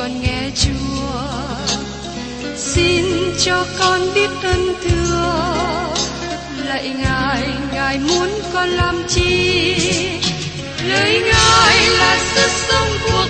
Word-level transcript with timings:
con 0.00 0.22
nghe 0.22 0.50
chúa. 0.54 1.20
Xin 2.56 3.04
cho 3.44 3.66
con 3.78 4.00
biết 4.14 4.30
ơn 4.42 4.74
thưa. 4.82 5.54
Lạy 6.64 6.88
ngài 6.88 7.42
ngài 7.72 7.98
muốn 7.98 8.28
con 8.52 8.68
làm 8.68 9.02
chi? 9.08 9.76
Lời 10.88 11.22
ngài 11.22 11.88
là 11.98 12.18
sức 12.34 12.50
sống 12.68 12.88
cuộc 13.02 13.29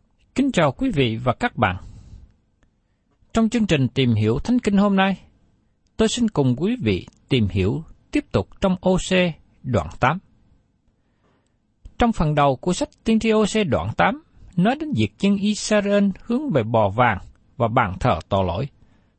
Kính 0.35 0.51
chào 0.51 0.71
quý 0.71 0.91
vị 0.91 1.17
và 1.23 1.33
các 1.33 1.57
bạn. 1.57 1.75
Trong 3.33 3.49
chương 3.49 3.67
trình 3.67 3.87
tìm 3.87 4.13
hiểu 4.13 4.39
Thánh 4.39 4.59
Kinh 4.59 4.77
hôm 4.77 4.95
nay, 4.95 5.17
tôi 5.97 6.07
xin 6.07 6.29
cùng 6.29 6.55
quý 6.57 6.75
vị 6.81 7.07
tìm 7.29 7.47
hiểu 7.47 7.83
tiếp 8.11 8.25
tục 8.31 8.47
trong 8.61 8.75
OC 8.89 9.33
đoạn 9.63 9.87
8. 9.99 10.17
Trong 11.97 12.11
phần 12.11 12.35
đầu 12.35 12.55
của 12.55 12.73
sách 12.73 12.89
Tiên 13.03 13.19
tri 13.19 13.31
OC 13.31 13.67
đoạn 13.69 13.89
8, 13.97 14.23
nói 14.55 14.75
đến 14.79 14.89
việc 14.95 15.09
dân 15.19 15.35
Israel 15.35 16.09
hướng 16.21 16.49
về 16.49 16.63
bò 16.63 16.89
vàng 16.89 17.17
và 17.57 17.67
bàn 17.67 17.93
thờ 17.99 18.19
tội 18.29 18.45
lỗi, 18.45 18.67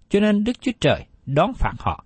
cho 0.09 0.21
nên 0.21 0.45
Đức 0.45 0.61
Chúa 0.61 0.73
Trời 0.81 1.07
đón 1.27 1.53
phạt 1.55 1.75
họ. 1.79 2.05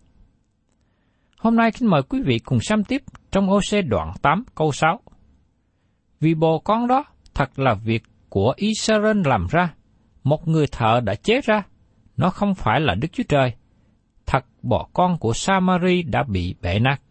Hôm 1.39 1.57
nay 1.57 1.71
kính 1.71 1.91
mời 1.91 2.03
quý 2.03 2.23
vị 2.23 2.39
cùng 2.39 2.59
xem 2.61 2.85
tiếp 2.85 3.03
trong 3.31 3.51
OC 3.51 3.85
đoạn 3.89 4.13
8 4.23 4.45
câu 4.55 4.73
6. 4.73 5.01
Vì 6.21 6.35
bò 6.35 6.59
con 6.65 6.87
đó 6.87 7.05
thật 7.35 7.59
là 7.59 7.75
việc 7.75 8.03
của 8.37 8.55
Israel 8.57 9.23
làm 9.25 9.47
ra, 9.51 9.75
một 10.25 10.49
người 10.49 10.67
thợ 10.67 11.01
đã 11.05 11.15
chế 11.15 11.41
ra, 11.45 11.63
nó 12.17 12.31
không 12.31 12.55
phải 12.55 12.81
là 12.81 12.95
Đức 12.95 13.09
Chúa 13.13 13.23
Trời. 13.29 13.53
Thật 14.27 14.45
bò 14.63 14.89
con 14.93 15.19
của 15.19 15.33
Samari 15.33 16.03
đã 16.03 16.23
bị 16.23 16.55
bể 16.63 16.79
nát. 16.79 17.03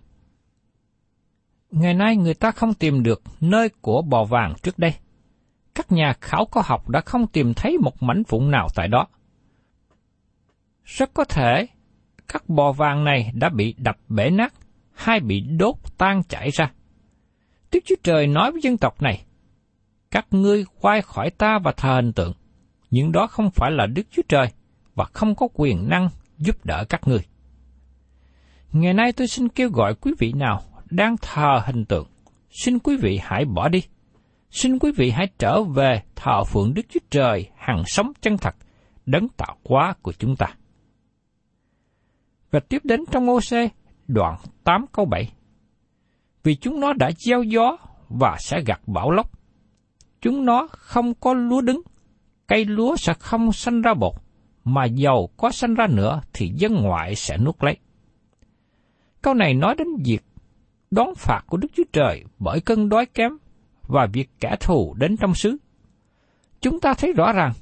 Ngày 1.72 1.94
nay 1.94 2.18
người 2.18 2.34
ta 2.34 2.52
không 2.52 2.74
tìm 2.74 3.04
được 3.04 3.22
nơi 3.42 3.70
của 3.82 4.02
bò 4.02 4.24
vàng 4.24 4.54
trước 4.64 4.80
đây. 4.80 4.94
Các 5.76 5.92
nhà 5.92 6.14
khảo 6.22 6.46
cổ 6.46 6.62
học 6.66 6.90
đã 6.90 7.02
không 7.02 7.28
tìm 7.28 7.54
thấy 7.54 7.78
một 7.78 8.04
mảnh 8.04 8.24
vụn 8.28 8.52
nào 8.52 8.68
tại 8.76 8.88
đó. 8.88 9.08
Rất 10.84 11.14
có 11.14 11.24
thể 11.24 11.68
các 12.28 12.50
bò 12.50 12.72
vàng 12.72 13.04
này 13.04 13.32
đã 13.34 13.50
bị 13.50 13.76
đập 13.78 13.98
bể 14.10 14.30
nát 14.30 14.54
hay 14.94 15.20
bị 15.20 15.42
đốt 15.42 15.76
tan 15.98 16.24
chảy 16.24 16.50
ra. 16.50 16.72
Đức 17.72 17.80
Chúa 17.86 17.96
Trời 18.04 18.28
nói 18.28 18.52
với 18.52 18.62
dân 18.62 18.78
tộc 18.78 19.02
này, 19.02 19.26
các 20.16 20.26
ngươi 20.32 20.66
quay 20.82 21.02
khỏi 21.02 21.30
ta 21.30 21.60
và 21.64 21.72
thờ 21.72 21.96
hình 21.96 22.14
tượng, 22.14 22.34
nhưng 22.92 23.12
đó 23.12 23.28
không 23.28 23.52
phải 23.52 23.72
là 23.72 23.86
Đức 23.86 24.04
Chúa 24.12 24.22
Trời 24.30 24.48
và 24.94 25.06
không 25.06 25.36
có 25.36 25.48
quyền 25.54 25.90
năng 25.90 26.10
giúp 26.38 26.66
đỡ 26.66 26.86
các 26.90 27.08
ngươi. 27.08 27.20
Ngày 28.72 28.94
nay 28.94 29.12
tôi 29.12 29.28
xin 29.28 29.50
kêu 29.50 29.70
gọi 29.70 29.96
quý 29.96 30.14
vị 30.20 30.34
nào 30.34 30.62
đang 30.90 31.16
thờ 31.22 31.62
hình 31.66 31.86
tượng, 31.86 32.08
xin 32.50 32.80
quý 32.80 32.98
vị 32.98 33.20
hãy 33.24 33.46
bỏ 33.46 33.68
đi. 33.68 33.84
Xin 34.52 34.80
quý 34.80 34.92
vị 34.92 35.10
hãy 35.10 35.28
trở 35.40 35.64
về 35.64 36.02
thờ 36.16 36.44
phượng 36.44 36.74
Đức 36.74 36.86
Chúa 36.90 37.00
Trời 37.10 37.50
hằng 37.58 37.84
sống 37.86 38.12
chân 38.22 38.38
thật, 38.38 38.56
đấng 39.06 39.28
tạo 39.28 39.58
hóa 39.66 39.94
của 40.02 40.14
chúng 40.20 40.36
ta. 40.36 40.48
Và 42.52 42.60
tiếp 42.60 42.82
đến 42.84 43.04
trong 43.12 43.30
ô 43.30 43.40
đoạn 44.08 44.38
8 44.64 44.86
câu 44.92 45.06
7. 45.06 45.32
Vì 46.44 46.56
chúng 46.56 46.80
nó 46.80 46.94
đã 46.94 47.12
gieo 47.18 47.44
gió 47.44 47.78
và 48.10 48.38
sẽ 48.40 48.58
gặt 48.66 48.82
bão 48.88 49.12
lốc. 49.12 49.36
Chúng 50.26 50.46
nó 50.46 50.68
không 50.72 51.14
có 51.14 51.34
lúa 51.34 51.62
đứng, 51.62 51.82
cây 52.48 52.66
lúa 52.66 52.96
sẽ 52.96 53.14
không 53.14 53.52
sanh 53.52 53.82
ra 53.82 53.94
bột, 53.94 54.14
mà 54.64 54.86
dầu 54.86 55.30
có 55.38 55.52
sanh 55.52 55.74
ra 55.74 55.88
nữa 55.88 56.22
thì 56.34 56.52
dân 56.56 56.74
ngoại 56.74 57.16
sẽ 57.16 57.38
nuốt 57.38 57.64
lấy. 57.64 57.78
Câu 59.22 59.34
này 59.34 59.54
nói 59.54 59.76
đến 59.78 59.88
việc 60.06 60.24
đón 60.92 61.16
phạt 61.16 61.42
của 61.48 61.58
Đức 61.58 61.68
Chúa 61.76 61.84
Trời 61.94 62.24
bởi 62.40 62.62
cơn 62.62 62.90
đói 62.90 63.06
kém 63.06 63.32
và 63.88 64.08
việc 64.14 64.30
kẻ 64.40 64.56
thù 64.60 64.94
đến 64.98 65.18
trong 65.18 65.36
xứ. 65.36 65.58
Chúng 66.62 66.80
ta 66.80 66.94
thấy 66.94 67.14
rõ 67.14 67.34
ràng, 67.34 67.54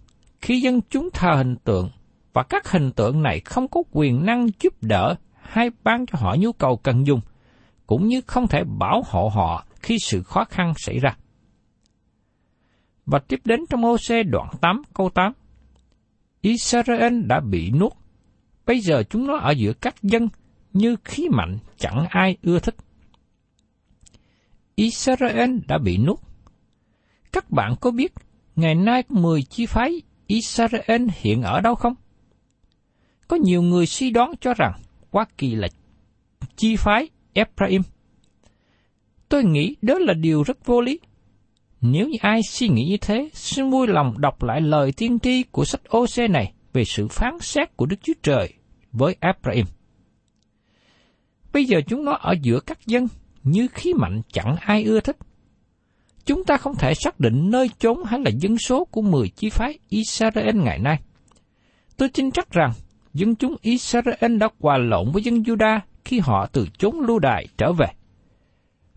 khi 0.42 0.62
dân 0.62 0.82
chúng 0.90 1.10
thờ 1.14 1.34
hình 1.36 1.56
tượng 1.56 1.90
và 2.34 2.44
các 2.44 2.72
hình 2.72 2.92
tượng 2.92 3.22
này 3.22 3.40
không 3.40 3.68
có 3.68 3.84
quyền 3.92 4.26
năng 4.26 4.48
giúp 4.60 4.74
đỡ 4.82 5.16
hay 5.42 5.70
ban 5.84 6.06
cho 6.06 6.20
họ 6.20 6.36
nhu 6.40 6.52
cầu 6.52 6.78
cần 6.78 7.08
dùng, 7.08 7.22
cũng 7.88 8.08
như 8.08 8.22
không 8.28 8.48
thể 8.48 8.64
bảo 8.64 9.04
hộ 9.06 9.30
họ 9.34 9.66
khi 9.82 9.98
sự 10.00 10.24
khó 10.24 10.46
khăn 10.46 10.74
xảy 10.78 11.00
ra. 11.00 11.16
Và 13.06 13.20
tiếp 13.20 13.40
đến 13.46 13.60
trong 13.70 13.86
ô 13.86 13.98
đoạn 14.26 14.50
8 14.62 14.82
câu 14.94 15.10
8. 15.10 15.34
Israel 16.42 17.22
đã 17.22 17.40
bị 17.40 17.72
nuốt, 17.72 17.94
bây 18.66 18.80
giờ 18.80 19.04
chúng 19.10 19.28
nó 19.28 19.38
ở 19.38 19.52
giữa 19.52 19.74
các 19.74 20.04
dân 20.04 20.30
như 20.74 20.96
khí 21.04 21.30
mạnh 21.30 21.58
chẳng 21.78 22.06
ai 22.10 22.38
ưa 22.42 22.60
thích. 22.60 22.76
Israel 24.76 25.58
đã 25.68 25.78
bị 25.78 25.98
nuốt. 25.98 26.20
Các 27.32 27.50
bạn 27.50 27.76
có 27.82 27.92
biết 27.92 28.14
ngày 28.56 28.76
nay 28.76 29.04
10 29.10 29.44
chi 29.44 29.66
phái 29.66 30.02
Israel 30.28 31.08
hiện 31.14 31.42
ở 31.42 31.62
đâu 31.62 31.76
không? 31.76 31.96
Có 33.28 33.38
nhiều 33.38 33.62
người 33.62 33.86
suy 33.86 34.10
đoán 34.10 34.32
cho 34.42 34.54
rằng 34.54 34.74
Hoa 35.12 35.26
Kỳ 35.38 35.56
là 35.56 35.68
chi 36.56 36.76
phái 36.76 37.10
Ephraim. 37.34 37.82
Tôi 39.30 39.44
nghĩ 39.44 39.76
đó 39.82 40.00
là 40.00 40.14
điều 40.14 40.44
rất 40.44 40.66
vô 40.66 40.82
lý. 40.82 41.00
Nếu 41.86 42.08
như 42.08 42.18
ai 42.22 42.44
suy 42.44 42.68
nghĩ 42.68 42.86
như 42.86 42.98
thế, 42.98 43.30
xin 43.34 43.70
vui 43.70 43.88
lòng 43.88 44.14
đọc 44.18 44.44
lại 44.44 44.62
lời 44.62 44.92
tiên 44.98 45.20
tri 45.20 45.44
của 45.44 45.66
sách 45.66 45.82
OC 45.98 46.30
này 46.30 46.54
về 46.74 46.84
sự 46.86 47.08
phán 47.08 47.40
xét 47.40 47.78
của 47.78 47.86
Đức 47.86 47.96
Chúa 48.02 48.14
Trời 48.24 48.54
với 48.92 49.16
Abraham. 49.20 49.66
Bây 51.54 51.66
giờ 51.66 51.82
chúng 51.88 52.06
nó 52.06 52.12
ở 52.12 52.36
giữa 52.42 52.60
các 52.60 52.86
dân 52.86 53.08
như 53.44 53.68
khí 53.74 53.94
mạnh 53.94 54.22
chẳng 54.32 54.56
ai 54.60 54.84
ưa 54.84 55.00
thích. 55.00 55.18
Chúng 56.26 56.44
ta 56.44 56.58
không 56.58 56.76
thể 56.76 56.94
xác 56.94 57.20
định 57.20 57.50
nơi 57.52 57.70
chốn 57.80 57.98
hay 58.06 58.20
là 58.20 58.32
dân 58.40 58.58
số 58.58 58.86
của 58.86 59.02
10 59.02 59.30
chi 59.30 59.50
phái 59.50 59.80
Israel 59.90 60.56
ngày 60.56 60.80
nay. 60.80 61.00
Tôi 61.98 62.10
tin 62.10 62.32
chắc 62.32 62.52
rằng 62.52 62.72
dân 63.14 63.36
chúng 63.36 63.56
Israel 63.62 64.38
đã 64.38 64.50
hòa 64.60 64.78
lộn 64.78 65.12
với 65.12 65.24
dân 65.24 65.36
Juda 65.36 65.80
khi 66.06 66.20
họ 66.20 66.48
từ 66.52 66.68
chốn 66.78 67.00
lưu 67.00 67.20
đài 67.20 67.48
trở 67.58 67.74
về. 67.74 67.88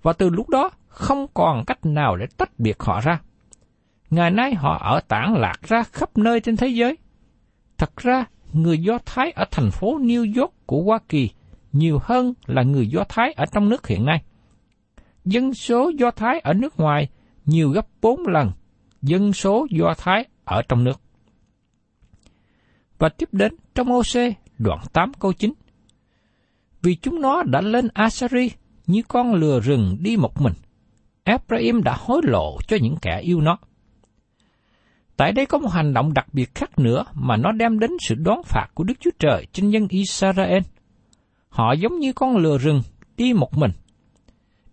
Và 0.02 0.12
từ 0.12 0.30
lúc 0.30 0.48
đó 0.48 0.70
không 0.96 1.26
còn 1.34 1.64
cách 1.64 1.86
nào 1.86 2.16
để 2.16 2.26
tách 2.36 2.58
biệt 2.58 2.82
họ 2.82 3.00
ra. 3.00 3.20
Ngày 4.10 4.30
nay 4.30 4.54
họ 4.54 4.78
ở 4.78 5.00
tản 5.08 5.34
lạc 5.34 5.62
ra 5.62 5.82
khắp 5.82 6.18
nơi 6.18 6.40
trên 6.40 6.56
thế 6.56 6.68
giới. 6.68 6.96
Thật 7.78 7.96
ra, 7.96 8.24
người 8.52 8.78
Do 8.78 8.98
Thái 9.06 9.30
ở 9.30 9.44
thành 9.50 9.70
phố 9.70 9.98
New 9.98 10.40
York 10.40 10.54
của 10.66 10.82
Hoa 10.82 10.98
Kỳ 11.08 11.30
nhiều 11.72 11.98
hơn 12.02 12.34
là 12.46 12.62
người 12.62 12.88
Do 12.88 13.04
Thái 13.08 13.32
ở 13.32 13.46
trong 13.46 13.68
nước 13.68 13.86
hiện 13.86 14.04
nay. 14.04 14.22
Dân 15.24 15.54
số 15.54 15.90
Do 15.98 16.10
Thái 16.10 16.40
ở 16.40 16.52
nước 16.52 16.80
ngoài 16.80 17.08
nhiều 17.44 17.70
gấp 17.70 17.86
bốn 18.02 18.26
lần 18.26 18.50
dân 19.02 19.32
số 19.32 19.66
Do 19.70 19.94
Thái 19.98 20.24
ở 20.44 20.62
trong 20.68 20.84
nước. 20.84 21.00
Và 22.98 23.08
tiếp 23.08 23.28
đến 23.32 23.56
trong 23.74 23.92
OC 23.92 24.36
đoạn 24.58 24.78
8 24.92 25.12
câu 25.14 25.32
9. 25.32 25.52
Vì 26.82 26.94
chúng 26.94 27.20
nó 27.20 27.42
đã 27.42 27.60
lên 27.60 27.88
Asari 27.94 28.50
như 28.86 29.02
con 29.08 29.34
lừa 29.34 29.60
rừng 29.60 29.96
đi 30.00 30.16
một 30.16 30.40
mình. 30.40 30.52
Ephraim 31.26 31.82
đã 31.82 31.96
hối 31.98 32.20
lộ 32.24 32.58
cho 32.68 32.76
những 32.80 32.96
kẻ 33.02 33.20
yêu 33.20 33.40
nó. 33.40 33.58
Tại 35.16 35.32
đây 35.32 35.46
có 35.46 35.58
một 35.58 35.68
hành 35.68 35.94
động 35.94 36.14
đặc 36.14 36.26
biệt 36.32 36.54
khác 36.54 36.78
nữa 36.78 37.04
mà 37.14 37.36
nó 37.36 37.52
đem 37.52 37.78
đến 37.78 37.90
sự 38.08 38.14
đoán 38.14 38.42
phạt 38.44 38.66
của 38.74 38.84
Đức 38.84 38.94
Chúa 39.00 39.10
Trời 39.18 39.46
trên 39.52 39.70
dân 39.70 39.86
Israel. 39.88 40.62
Họ 41.48 41.72
giống 41.72 41.98
như 41.98 42.12
con 42.12 42.36
lừa 42.36 42.58
rừng 42.58 42.82
đi 43.16 43.32
một 43.32 43.58
mình. 43.58 43.70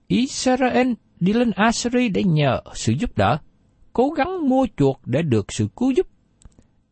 Israel 0.08 0.92
đi 1.20 1.34
lên 1.34 1.52
Assyri 1.52 2.10
để 2.10 2.24
nhờ 2.24 2.62
sự 2.74 2.94
giúp 3.00 3.18
đỡ, 3.18 3.38
cố 3.94 4.10
gắng 4.10 4.50
mua 4.50 4.68
chuộc 4.78 5.02
để 5.06 5.22
được 5.22 5.46
sự 5.50 5.68
cứu 5.76 5.92
giúp. 5.92 6.08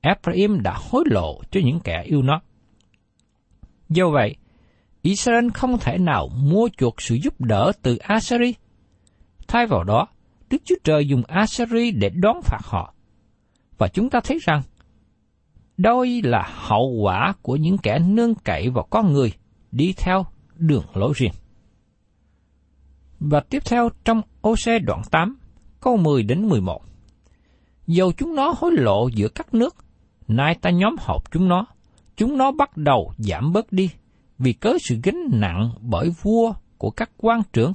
Ephraim 0.02 0.62
đã 0.62 0.78
hối 0.90 1.04
lộ 1.08 1.42
cho 1.52 1.62
những 1.63 1.80
kẻ 1.80 2.04
yêu 2.06 2.22
nó. 2.22 2.42
Do 3.90 4.10
vậy, 4.10 4.36
Israel 5.02 5.50
không 5.54 5.78
thể 5.80 5.98
nào 5.98 6.30
mua 6.44 6.69
chuộc 6.78 7.02
sự 7.02 7.16
giúp 7.16 7.42
đỡ 7.42 7.72
từ 7.81 7.98
Assyri. 7.98 8.54
Thay 9.51 9.68
vào 9.68 9.83
đó, 9.83 10.07
Đức 10.50 10.57
Chúa 10.65 10.75
Trời 10.83 11.07
dùng 11.07 11.24
Assyri 11.27 11.92
để 11.92 12.09
đón 12.09 12.42
phạt 12.44 12.62
họ. 12.63 12.94
Và 13.77 13.88
chúng 13.88 14.09
ta 14.09 14.19
thấy 14.24 14.39
rằng, 14.42 14.62
đôi 15.77 16.21
là 16.24 16.50
hậu 16.56 16.89
quả 17.01 17.33
của 17.42 17.56
những 17.56 17.77
kẻ 17.77 18.00
nương 18.00 18.36
cậy 18.36 18.69
vào 18.69 18.88
con 18.89 19.13
người 19.13 19.33
đi 19.71 19.94
theo 19.98 20.25
đường 20.57 20.83
lối 20.94 21.13
riêng. 21.15 21.31
Và 23.19 23.39
tiếp 23.39 23.63
theo 23.65 23.89
trong 24.03 24.21
OC 24.42 24.83
đoạn 24.86 25.01
8, 25.12 25.38
câu 25.81 25.98
10 25.98 26.24
đến 26.24 26.50
11. 26.50 26.81
Dầu 27.88 28.12
chúng 28.18 28.36
nó 28.36 28.53
hối 28.57 28.71
lộ 28.71 29.07
giữa 29.07 29.27
các 29.27 29.53
nước, 29.53 29.75
nay 30.27 30.57
ta 30.62 30.69
nhóm 30.69 30.95
họp 31.00 31.31
chúng 31.31 31.48
nó, 31.48 31.65
chúng 32.18 32.38
nó 32.38 32.51
bắt 32.51 32.77
đầu 32.77 33.13
giảm 33.18 33.53
bớt 33.53 33.71
đi, 33.71 33.89
vì 34.39 34.53
cớ 34.53 34.74
sự 34.89 35.00
gánh 35.03 35.24
nặng 35.31 35.71
bởi 35.81 36.09
vua 36.21 36.53
của 36.77 36.89
các 36.92 37.12
quan 37.18 37.42
trưởng. 37.53 37.74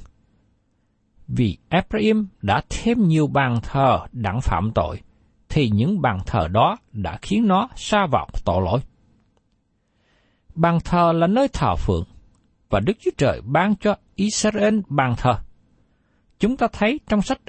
Vì 1.27 1.57
Ephraim 1.69 2.27
đã 2.41 2.61
thêm 2.69 3.07
nhiều 3.07 3.27
bàn 3.27 3.59
thờ 3.63 3.99
đặng 4.11 4.41
phạm 4.41 4.71
tội, 4.75 5.01
thì 5.49 5.69
những 5.69 6.01
bàn 6.01 6.19
thờ 6.25 6.47
đó 6.47 6.77
đã 6.91 7.17
khiến 7.21 7.47
nó 7.47 7.69
xa 7.75 8.07
vào 8.11 8.27
tội 8.45 8.61
lỗi. 8.65 8.79
Bàn 10.55 10.79
thờ 10.85 11.11
là 11.15 11.27
nơi 11.27 11.47
thờ 11.47 11.75
phượng, 11.75 12.03
và 12.69 12.79
Đức 12.79 12.93
Chúa 12.99 13.11
Trời 13.17 13.41
ban 13.45 13.75
cho 13.75 13.95
Israel 14.15 14.79
bàn 14.87 15.13
thờ. 15.17 15.35
Chúng 16.39 16.57
ta 16.57 16.67
thấy 16.73 16.99
trong 17.07 17.21
sách 17.21 17.39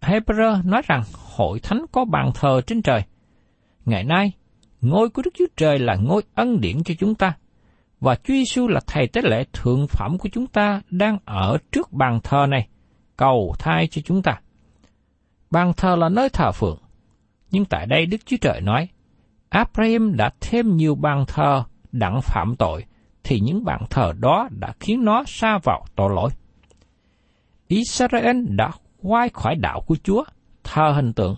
Hebrew 0.00 0.68
nói 0.68 0.82
rằng 0.86 1.02
hội 1.36 1.60
thánh 1.60 1.84
có 1.92 2.04
bàn 2.04 2.30
thờ 2.34 2.60
trên 2.66 2.82
trời. 2.82 3.00
Ngày 3.84 4.04
nay, 4.04 4.32
ngôi 4.80 5.08
của 5.08 5.22
Đức 5.22 5.30
Chúa 5.38 5.46
Trời 5.56 5.78
là 5.78 5.94
ngôi 5.94 6.22
ân 6.34 6.60
điển 6.60 6.82
cho 6.84 6.94
chúng 6.98 7.14
ta, 7.14 7.36
và 8.00 8.14
Chúa 8.14 8.34
Giêsu 8.34 8.68
là 8.68 8.80
thầy 8.86 9.06
tế 9.06 9.22
lễ 9.24 9.44
thượng 9.52 9.86
phẩm 9.88 10.18
của 10.18 10.28
chúng 10.32 10.46
ta 10.46 10.80
đang 10.90 11.18
ở 11.24 11.58
trước 11.72 11.92
bàn 11.92 12.20
thờ 12.24 12.46
này, 12.48 12.68
cầu 13.16 13.54
thai 13.58 13.86
cho 13.86 14.02
chúng 14.04 14.22
ta. 14.22 14.40
Bàn 15.50 15.72
thờ 15.76 15.96
là 15.96 16.08
nơi 16.08 16.28
thờ 16.28 16.52
phượng, 16.52 16.78
nhưng 17.50 17.64
tại 17.64 17.86
đây 17.86 18.06
Đức 18.06 18.26
Chúa 18.26 18.36
Trời 18.40 18.60
nói, 18.60 18.88
Abraham 19.48 20.16
đã 20.16 20.30
thêm 20.40 20.76
nhiều 20.76 20.94
bàn 20.94 21.24
thờ 21.28 21.64
đặng 21.92 22.20
phạm 22.22 22.54
tội, 22.58 22.84
thì 23.24 23.40
những 23.40 23.64
bàn 23.64 23.82
thờ 23.90 24.12
đó 24.20 24.48
đã 24.50 24.74
khiến 24.80 25.04
nó 25.04 25.24
xa 25.26 25.58
vào 25.58 25.84
tội 25.96 26.14
lỗi. 26.14 26.30
Israel 27.68 28.36
đã 28.48 28.70
quay 29.02 29.28
khỏi 29.28 29.54
đạo 29.54 29.80
của 29.86 29.96
Chúa, 30.02 30.24
thờ 30.64 30.92
hình 30.96 31.12
tượng. 31.12 31.36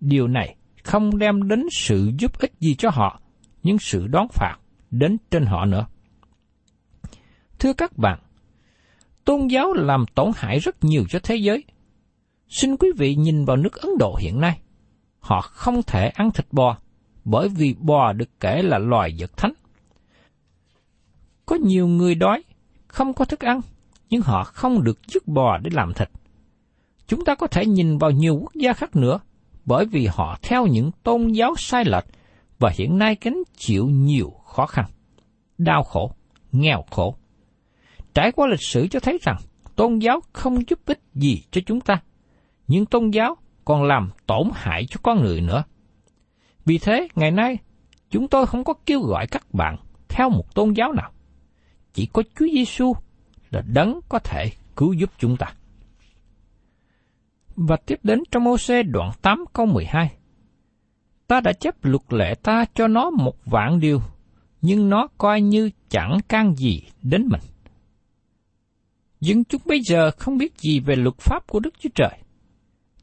Điều 0.00 0.28
này 0.28 0.56
không 0.84 1.18
đem 1.18 1.48
đến 1.48 1.66
sự 1.72 2.12
giúp 2.18 2.38
ích 2.38 2.52
gì 2.60 2.74
cho 2.74 2.90
họ, 2.90 3.20
nhưng 3.62 3.78
sự 3.78 4.06
đón 4.06 4.28
phạt 4.28 4.56
đến 4.90 5.16
trên 5.30 5.46
họ 5.46 5.64
nữa. 5.64 5.86
Thưa 7.58 7.72
các 7.72 7.98
bạn, 7.98 8.18
tôn 9.24 9.46
giáo 9.46 9.72
làm 9.72 10.04
tổn 10.14 10.30
hại 10.36 10.58
rất 10.58 10.84
nhiều 10.84 11.04
cho 11.08 11.18
thế 11.22 11.36
giới. 11.36 11.64
Xin 12.48 12.76
quý 12.76 12.88
vị 12.96 13.14
nhìn 13.14 13.44
vào 13.44 13.56
nước 13.56 13.74
Ấn 13.74 13.90
Độ 13.98 14.16
hiện 14.20 14.40
nay. 14.40 14.60
Họ 15.20 15.40
không 15.40 15.82
thể 15.82 16.08
ăn 16.08 16.30
thịt 16.30 16.46
bò, 16.52 16.78
bởi 17.24 17.48
vì 17.48 17.74
bò 17.78 18.12
được 18.12 18.40
kể 18.40 18.62
là 18.62 18.78
loài 18.78 19.14
vật 19.18 19.36
thánh. 19.36 19.52
Có 21.46 21.56
nhiều 21.56 21.86
người 21.86 22.14
đói, 22.14 22.42
không 22.86 23.14
có 23.14 23.24
thức 23.24 23.40
ăn, 23.40 23.60
nhưng 24.10 24.22
họ 24.22 24.44
không 24.44 24.84
được 24.84 24.98
giết 25.06 25.28
bò 25.28 25.58
để 25.58 25.70
làm 25.74 25.94
thịt. 25.94 26.08
Chúng 27.06 27.24
ta 27.24 27.34
có 27.34 27.46
thể 27.46 27.66
nhìn 27.66 27.98
vào 27.98 28.10
nhiều 28.10 28.38
quốc 28.40 28.54
gia 28.54 28.72
khác 28.72 28.96
nữa, 28.96 29.20
bởi 29.64 29.86
vì 29.86 30.06
họ 30.06 30.38
theo 30.42 30.66
những 30.66 30.90
tôn 31.02 31.32
giáo 31.32 31.54
sai 31.58 31.84
lệch 31.84 32.04
và 32.58 32.70
hiện 32.74 32.98
nay 32.98 33.16
gánh 33.20 33.42
chịu 33.56 33.86
nhiều 33.86 34.30
khó 34.44 34.66
khăn, 34.66 34.84
đau 35.58 35.82
khổ, 35.82 36.12
nghèo 36.52 36.84
khổ. 36.90 37.16
Trải 38.14 38.32
qua 38.32 38.46
lịch 38.46 38.62
sử 38.62 38.86
cho 38.86 39.00
thấy 39.00 39.18
rằng 39.22 39.36
tôn 39.76 39.98
giáo 39.98 40.20
không 40.32 40.68
giúp 40.68 40.78
ích 40.86 41.00
gì 41.14 41.42
cho 41.50 41.60
chúng 41.66 41.80
ta, 41.80 42.02
nhưng 42.66 42.86
tôn 42.86 43.10
giáo 43.10 43.36
còn 43.64 43.82
làm 43.82 44.10
tổn 44.26 44.50
hại 44.52 44.86
cho 44.90 45.00
con 45.02 45.22
người 45.22 45.40
nữa. 45.40 45.64
Vì 46.64 46.78
thế, 46.78 47.08
ngày 47.14 47.30
nay, 47.30 47.58
chúng 48.10 48.28
tôi 48.28 48.46
không 48.46 48.64
có 48.64 48.74
kêu 48.86 49.00
gọi 49.00 49.26
các 49.26 49.54
bạn 49.54 49.76
theo 50.08 50.30
một 50.30 50.54
tôn 50.54 50.72
giáo 50.72 50.92
nào. 50.92 51.10
Chỉ 51.92 52.06
có 52.06 52.22
Chúa 52.38 52.46
Giêsu 52.52 52.92
là 53.50 53.62
đấng 53.66 54.00
có 54.08 54.18
thể 54.18 54.50
cứu 54.76 54.92
giúp 54.92 55.10
chúng 55.18 55.36
ta. 55.36 55.52
Và 57.56 57.76
tiếp 57.76 57.98
đến 58.02 58.22
trong 58.30 58.46
ô 58.46 58.56
đoạn 58.86 59.10
8 59.22 59.44
câu 59.52 59.66
12. 59.66 60.12
Ta 61.26 61.40
đã 61.40 61.52
chấp 61.52 61.84
luật 61.84 62.02
lệ 62.12 62.34
ta 62.42 62.64
cho 62.74 62.88
nó 62.88 63.10
một 63.10 63.36
vạn 63.44 63.80
điều, 63.80 64.00
nhưng 64.62 64.88
nó 64.88 65.08
coi 65.18 65.40
như 65.40 65.70
chẳng 65.88 66.18
can 66.28 66.54
gì 66.54 66.82
đến 67.02 67.28
mình. 67.28 67.40
Nhưng 69.26 69.44
chúng 69.44 69.60
bây 69.66 69.80
giờ 69.80 70.10
không 70.10 70.38
biết 70.38 70.58
gì 70.58 70.80
về 70.80 70.96
luật 70.96 71.18
pháp 71.18 71.46
của 71.46 71.60
Đức 71.60 71.74
Chúa 71.78 71.88
Trời. 71.94 72.18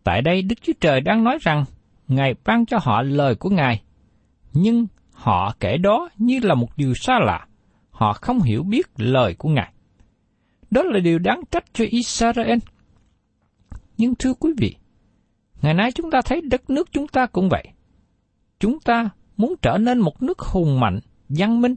Tại 0.03 0.21
đây 0.21 0.41
Đức 0.41 0.55
Chúa 0.61 0.73
Trời 0.81 1.01
đang 1.01 1.23
nói 1.23 1.37
rằng 1.41 1.65
Ngài 2.07 2.35
ban 2.45 2.65
cho 2.65 2.77
họ 2.81 3.01
lời 3.01 3.35
của 3.35 3.49
Ngài, 3.49 3.81
nhưng 4.53 4.87
họ 5.13 5.55
kể 5.59 5.77
đó 5.77 6.09
như 6.17 6.39
là 6.43 6.55
một 6.55 6.77
điều 6.77 6.93
xa 6.93 7.19
lạ, 7.19 7.47
họ 7.91 8.13
không 8.13 8.41
hiểu 8.41 8.63
biết 8.63 8.87
lời 8.97 9.35
của 9.37 9.49
Ngài. 9.49 9.73
Đó 10.71 10.83
là 10.83 10.99
điều 10.99 11.19
đáng 11.19 11.41
trách 11.51 11.63
cho 11.73 11.85
Israel. 11.89 12.57
Nhưng 13.97 14.15
thưa 14.15 14.33
quý 14.33 14.51
vị, 14.57 14.75
ngày 15.61 15.73
nay 15.73 15.91
chúng 15.91 16.11
ta 16.11 16.21
thấy 16.25 16.41
đất 16.41 16.69
nước 16.69 16.89
chúng 16.91 17.07
ta 17.07 17.25
cũng 17.25 17.49
vậy. 17.49 17.67
Chúng 18.59 18.79
ta 18.79 19.09
muốn 19.37 19.53
trở 19.61 19.77
nên 19.77 19.99
một 19.99 20.23
nước 20.23 20.39
hùng 20.39 20.79
mạnh, 20.79 20.99
văn 21.29 21.61
minh, 21.61 21.75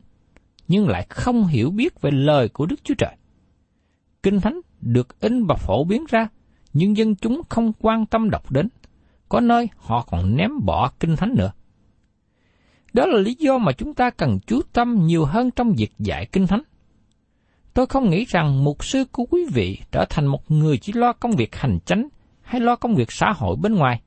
nhưng 0.68 0.88
lại 0.88 1.06
không 1.10 1.46
hiểu 1.46 1.70
biết 1.70 2.00
về 2.00 2.10
lời 2.10 2.48
của 2.48 2.66
Đức 2.66 2.84
Chúa 2.84 2.94
Trời. 2.98 3.16
Kinh 4.24 4.40
Thánh 4.40 4.60
được 4.80 5.20
in 5.20 5.46
và 5.46 5.54
phổ 5.54 5.84
biến 5.84 6.04
ra, 6.08 6.28
nhưng 6.72 6.96
dân 6.96 7.14
chúng 7.14 7.40
không 7.48 7.72
quan 7.80 8.06
tâm 8.06 8.30
đọc 8.30 8.52
đến. 8.52 8.68
Có 9.28 9.40
nơi 9.40 9.68
họ 9.76 10.06
còn 10.10 10.36
ném 10.36 10.50
bỏ 10.64 10.92
Kinh 11.00 11.16
Thánh 11.16 11.34
nữa. 11.34 11.52
Đó 12.92 13.06
là 13.06 13.18
lý 13.18 13.34
do 13.38 13.58
mà 13.58 13.72
chúng 13.72 13.94
ta 13.94 14.10
cần 14.10 14.38
chú 14.46 14.60
tâm 14.72 15.06
nhiều 15.06 15.24
hơn 15.24 15.50
trong 15.50 15.72
việc 15.72 15.92
dạy 15.98 16.26
Kinh 16.32 16.46
Thánh. 16.46 16.62
Tôi 17.74 17.86
không 17.86 18.10
nghĩ 18.10 18.24
rằng 18.24 18.64
mục 18.64 18.84
sư 18.84 19.04
của 19.12 19.24
quý 19.30 19.46
vị 19.52 19.78
trở 19.92 20.04
thành 20.10 20.26
một 20.26 20.50
người 20.50 20.78
chỉ 20.78 20.92
lo 20.92 21.12
công 21.12 21.32
việc 21.32 21.56
hành 21.56 21.78
chánh 21.84 22.08
hay 22.42 22.60
lo 22.60 22.76
công 22.76 22.94
việc 22.94 23.12
xã 23.12 23.32
hội 23.32 23.56
bên 23.56 23.74
ngoài. 23.74 24.00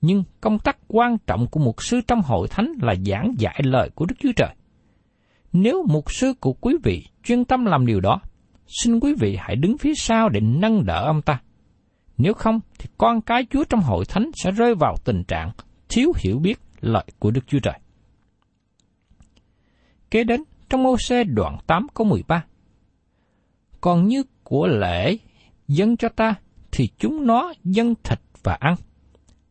Nhưng 0.00 0.24
công 0.40 0.58
tác 0.58 0.78
quan 0.88 1.18
trọng 1.26 1.46
của 1.46 1.60
mục 1.60 1.82
sư 1.82 2.00
trong 2.06 2.22
hội 2.22 2.48
thánh 2.48 2.72
là 2.82 2.94
giảng 3.06 3.34
dạy 3.38 3.60
lời 3.64 3.90
của 3.94 4.06
Đức 4.06 4.14
Chúa 4.18 4.32
Trời. 4.36 4.54
Nếu 5.52 5.84
mục 5.88 6.12
sư 6.12 6.34
của 6.40 6.52
quý 6.52 6.76
vị 6.82 7.06
chuyên 7.24 7.44
tâm 7.44 7.64
làm 7.64 7.86
điều 7.86 8.00
đó, 8.00 8.20
xin 8.66 9.00
quý 9.00 9.14
vị 9.18 9.36
hãy 9.40 9.56
đứng 9.56 9.78
phía 9.78 9.92
sau 9.96 10.28
để 10.28 10.40
nâng 10.40 10.86
đỡ 10.86 11.04
ông 11.06 11.22
ta. 11.22 11.40
Nếu 12.18 12.34
không, 12.34 12.60
thì 12.78 12.88
con 12.98 13.20
cái 13.20 13.46
Chúa 13.50 13.64
trong 13.64 13.80
hội 13.80 14.04
thánh 14.04 14.30
sẽ 14.34 14.50
rơi 14.50 14.74
vào 14.74 14.96
tình 15.04 15.24
trạng 15.24 15.50
thiếu 15.88 16.12
hiểu 16.16 16.38
biết 16.38 16.58
lợi 16.80 17.04
của 17.18 17.30
Đức 17.30 17.40
Chúa 17.46 17.58
Trời. 17.58 17.78
Kế 20.10 20.24
đến, 20.24 20.42
trong 20.68 20.86
ô 20.86 20.96
xe 20.98 21.24
đoạn 21.24 21.58
8 21.66 21.86
câu 21.94 22.06
13, 22.06 22.44
còn 23.80 24.08
như 24.08 24.22
của 24.44 24.66
lễ 24.66 25.16
dâng 25.68 25.96
cho 25.96 26.08
ta, 26.08 26.34
thì 26.72 26.88
chúng 26.98 27.26
nó 27.26 27.52
dân 27.64 27.94
thịt 28.04 28.20
và 28.42 28.56
ăn. 28.60 28.74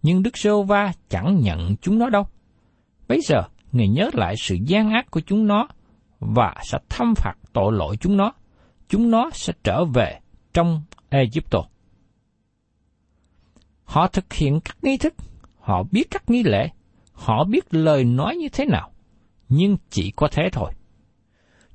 Nhưng 0.02 0.24
Đức 0.24 0.38
Sô 0.38 0.64
Va 0.64 0.92
chẳng 1.10 1.40
nhận 1.40 1.76
chúng 1.82 2.00
nó 2.00 2.10
đâu. 2.10 2.28
Bây 3.08 3.22
giờ, 3.22 3.44
Ngài 3.72 3.88
nhớ 3.88 4.10
lại 4.14 4.36
sự 4.38 4.56
gian 4.66 4.90
ác 4.90 5.12
của 5.12 5.22
chúng 5.22 5.48
nó 5.48 5.68
và 6.20 6.56
sẽ 6.64 6.78
thâm 6.90 7.14
phạt 7.16 7.34
tội 7.54 7.74
lỗi 7.74 7.98
chúng 7.98 8.18
nó. 8.18 8.34
Chúng 8.92 9.12
nó 9.12 9.30
sẽ 9.34 9.54
trở 9.64 9.86
về 9.86 10.20
trong 10.54 10.82
Egypto. 11.10 11.60
Họ 13.84 14.08
thực 14.08 14.34
hiện 14.34 14.60
các 14.66 14.78
nghi 14.82 14.98
thức, 14.98 15.14
họ 15.60 15.84
biết 15.92 16.08
các 16.12 16.30
nghi 16.30 16.44
lễ, 16.44 16.70
họ 17.14 17.44
biết 17.44 17.74
lời 17.74 18.04
nói 18.04 18.36
như 18.36 18.50
thế 18.50 18.66
nào, 18.66 18.92
nhưng 19.50 19.78
chỉ 19.90 20.12
có 20.16 20.28
thế 20.32 20.44
thôi. 20.52 20.72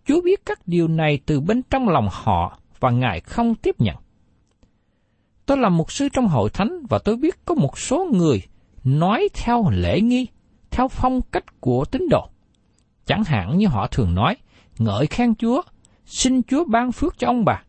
Chúa 0.04 0.20
biết 0.20 0.46
các 0.46 0.68
điều 0.68 0.88
này 0.88 1.18
từ 1.26 1.40
bên 1.40 1.62
trong 1.70 1.88
lòng 1.88 2.08
họ 2.12 2.58
và 2.80 2.90
Ngài 2.90 3.20
không 3.20 3.54
tiếp 3.54 3.74
nhận. 3.78 3.96
Tôi 5.46 5.56
là 5.56 5.68
một 5.68 5.92
sư 5.92 6.08
trong 6.12 6.28
hội 6.28 6.50
thánh 6.50 6.86
và 6.90 6.98
tôi 6.98 7.16
biết 7.16 7.44
có 7.44 7.54
một 7.54 7.78
số 7.78 8.08
người 8.12 8.42
nói 8.84 9.28
theo 9.34 9.70
lễ 9.70 10.00
nghi, 10.00 10.26
theo 10.70 10.88
phong 10.88 11.20
cách 11.32 11.60
của 11.60 11.84
tín 11.84 12.08
đồ. 12.10 12.28
Chẳng 13.06 13.24
hạn 13.24 13.58
như 13.58 13.66
họ 13.66 13.86
thường 13.86 14.14
nói, 14.14 14.36
ngợi 14.78 15.06
khen 15.06 15.34
Chúa, 15.34 15.62
xin 16.06 16.42
Chúa 16.42 16.64
ban 16.64 16.92
phước 16.92 17.18
cho 17.18 17.26
ông 17.26 17.44
bà. 17.44 17.62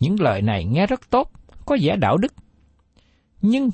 Những 0.00 0.20
lời 0.20 0.42
này 0.42 0.64
nghe 0.64 0.86
rất 0.86 1.10
tốt, 1.10 1.32
có 1.66 1.76
vẻ 1.80 1.96
đạo 1.96 2.16
đức. 2.16 2.34
Nhưng 3.42 3.70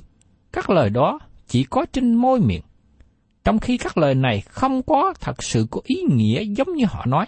các 0.52 0.70
lời 0.70 0.90
đó 0.90 1.18
chỉ 1.46 1.64
có 1.64 1.86
trên 1.92 2.14
môi 2.14 2.40
miệng, 2.40 2.62
trong 3.44 3.58
khi 3.58 3.78
các 3.78 3.98
lời 3.98 4.14
này 4.14 4.40
không 4.40 4.82
có 4.82 5.14
thật 5.20 5.42
sự 5.42 5.66
có 5.70 5.80
ý 5.84 5.96
nghĩa 6.10 6.44
giống 6.44 6.72
như 6.74 6.84
họ 6.88 7.06
nói. 7.06 7.26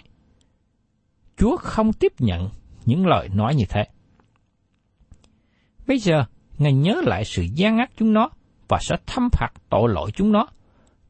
Chúa 1.37 1.57
không 1.57 1.93
tiếp 1.93 2.13
nhận 2.19 2.49
những 2.85 3.07
lời 3.07 3.29
nói 3.29 3.55
như 3.55 3.65
thế. 3.69 3.87
Bây 5.87 5.99
giờ, 5.99 6.25
Ngài 6.57 6.73
nhớ 6.73 7.01
lại 7.05 7.25
sự 7.25 7.45
gian 7.55 7.77
ác 7.77 7.91
chúng 7.97 8.13
nó 8.13 8.29
và 8.67 8.79
sẽ 8.81 8.95
thâm 9.05 9.29
phạt 9.31 9.49
tội 9.69 9.89
lỗi 9.89 10.11
chúng 10.11 10.31
nó. 10.31 10.47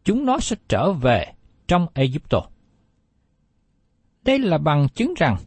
Chúng 0.03 0.25
nó 0.25 0.39
sẽ 0.39 0.55
trở 0.67 0.91
về 0.91 1.34
trong 1.67 1.88
Egypto. 1.93 2.41
Đây 4.25 4.39
là 4.39 4.58
bằng 4.58 4.88
chứng 4.96 5.13
rằng 5.17 5.38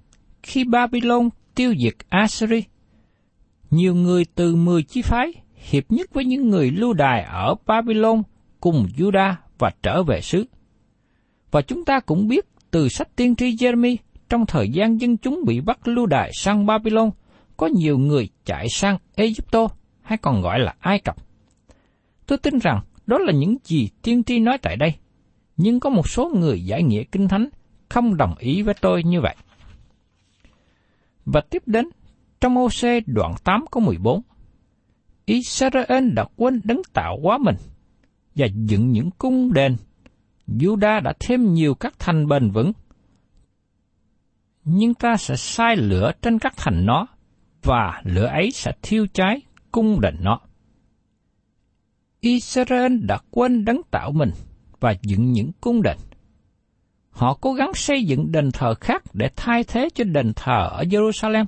khi 0.42 0.64
Babylon 0.64 1.28
tiêu 1.54 1.74
diệt 1.78 1.94
Assyria, 2.08 2.60
nhiều 3.70 3.94
người 3.94 4.24
từ 4.34 4.56
mười 4.56 4.82
chi 4.82 5.02
phái 5.02 5.32
hiệp 5.54 5.84
nhất 5.88 6.14
với 6.14 6.24
những 6.24 6.48
người 6.48 6.70
lưu 6.70 6.92
đài 6.92 7.22
ở 7.22 7.54
Babylon 7.66 8.22
cùng 8.60 8.86
Juda 8.96 9.34
và 9.58 9.70
trở 9.82 10.02
về 10.02 10.20
xứ. 10.20 10.44
Và 11.50 11.62
chúng 11.62 11.84
ta 11.84 12.00
cũng 12.00 12.28
biết 12.28 12.44
từ 12.70 12.88
sách 12.88 13.08
tiên 13.16 13.36
tri 13.36 13.50
Jeremy 13.50 13.96
trong 14.28 14.46
thời 14.46 14.68
gian 14.68 15.00
dân 15.00 15.16
chúng 15.16 15.40
bị 15.46 15.60
bắt 15.60 15.88
lưu 15.88 16.06
đài 16.06 16.30
sang 16.34 16.66
Babylon, 16.66 17.10
có 17.56 17.66
nhiều 17.66 17.98
người 17.98 18.28
chạy 18.44 18.66
sang 18.68 18.98
Egypto 19.14 19.68
hay 20.02 20.18
còn 20.18 20.42
gọi 20.42 20.58
là 20.58 20.74
Ai 20.80 20.98
Cập. 20.98 21.16
Tôi 22.26 22.38
tin 22.38 22.58
rằng 22.58 22.80
đó 23.06 23.18
là 23.18 23.32
những 23.32 23.56
gì 23.64 23.88
tiên 24.02 24.24
tri 24.24 24.38
nói 24.38 24.58
tại 24.58 24.76
đây, 24.76 24.94
nhưng 25.56 25.80
có 25.80 25.90
một 25.90 26.08
số 26.08 26.32
người 26.34 26.64
giải 26.64 26.82
nghĩa 26.82 27.02
kinh 27.04 27.28
thánh 27.28 27.48
không 27.88 28.16
đồng 28.16 28.34
ý 28.38 28.62
với 28.62 28.74
tôi 28.80 29.02
như 29.02 29.20
vậy. 29.20 29.36
Và 31.24 31.40
tiếp 31.40 31.62
đến, 31.66 31.88
trong 32.40 32.58
ô 32.58 32.68
đoạn 33.06 33.34
8 33.44 33.64
có 33.70 33.80
14, 33.80 34.22
Israel 35.24 36.10
đã 36.14 36.24
quên 36.36 36.60
đấng 36.64 36.82
tạo 36.92 37.18
hóa 37.22 37.38
mình 37.38 37.56
và 38.34 38.46
dựng 38.54 38.92
những 38.92 39.10
cung 39.10 39.52
đền. 39.52 39.76
Juda 40.46 41.02
đã 41.02 41.12
thêm 41.20 41.54
nhiều 41.54 41.74
các 41.74 41.94
thành 41.98 42.28
bền 42.28 42.50
vững. 42.50 42.72
Nhưng 44.64 44.94
ta 44.94 45.16
sẽ 45.16 45.36
sai 45.36 45.76
lửa 45.76 46.12
trên 46.22 46.38
các 46.38 46.54
thành 46.56 46.86
nó, 46.86 47.06
và 47.62 48.02
lửa 48.04 48.26
ấy 48.26 48.50
sẽ 48.50 48.72
thiêu 48.82 49.06
cháy 49.12 49.40
cung 49.72 50.00
đền 50.00 50.16
nó. 50.20 50.40
Israel 52.20 52.98
đã 53.02 53.18
quên 53.30 53.64
đấng 53.64 53.80
tạo 53.90 54.12
mình 54.12 54.30
và 54.80 54.94
dựng 55.02 55.32
những 55.32 55.50
cung 55.60 55.82
đền. 55.82 55.96
Họ 57.18 57.34
cố 57.40 57.52
gắng 57.52 57.74
xây 57.74 58.04
dựng 58.04 58.32
đền 58.32 58.50
thờ 58.52 58.74
khác 58.74 59.02
để 59.12 59.30
thay 59.36 59.64
thế 59.64 59.88
cho 59.94 60.04
đền 60.04 60.32
thờ 60.36 60.68
ở 60.72 60.82
Jerusalem. 60.82 61.44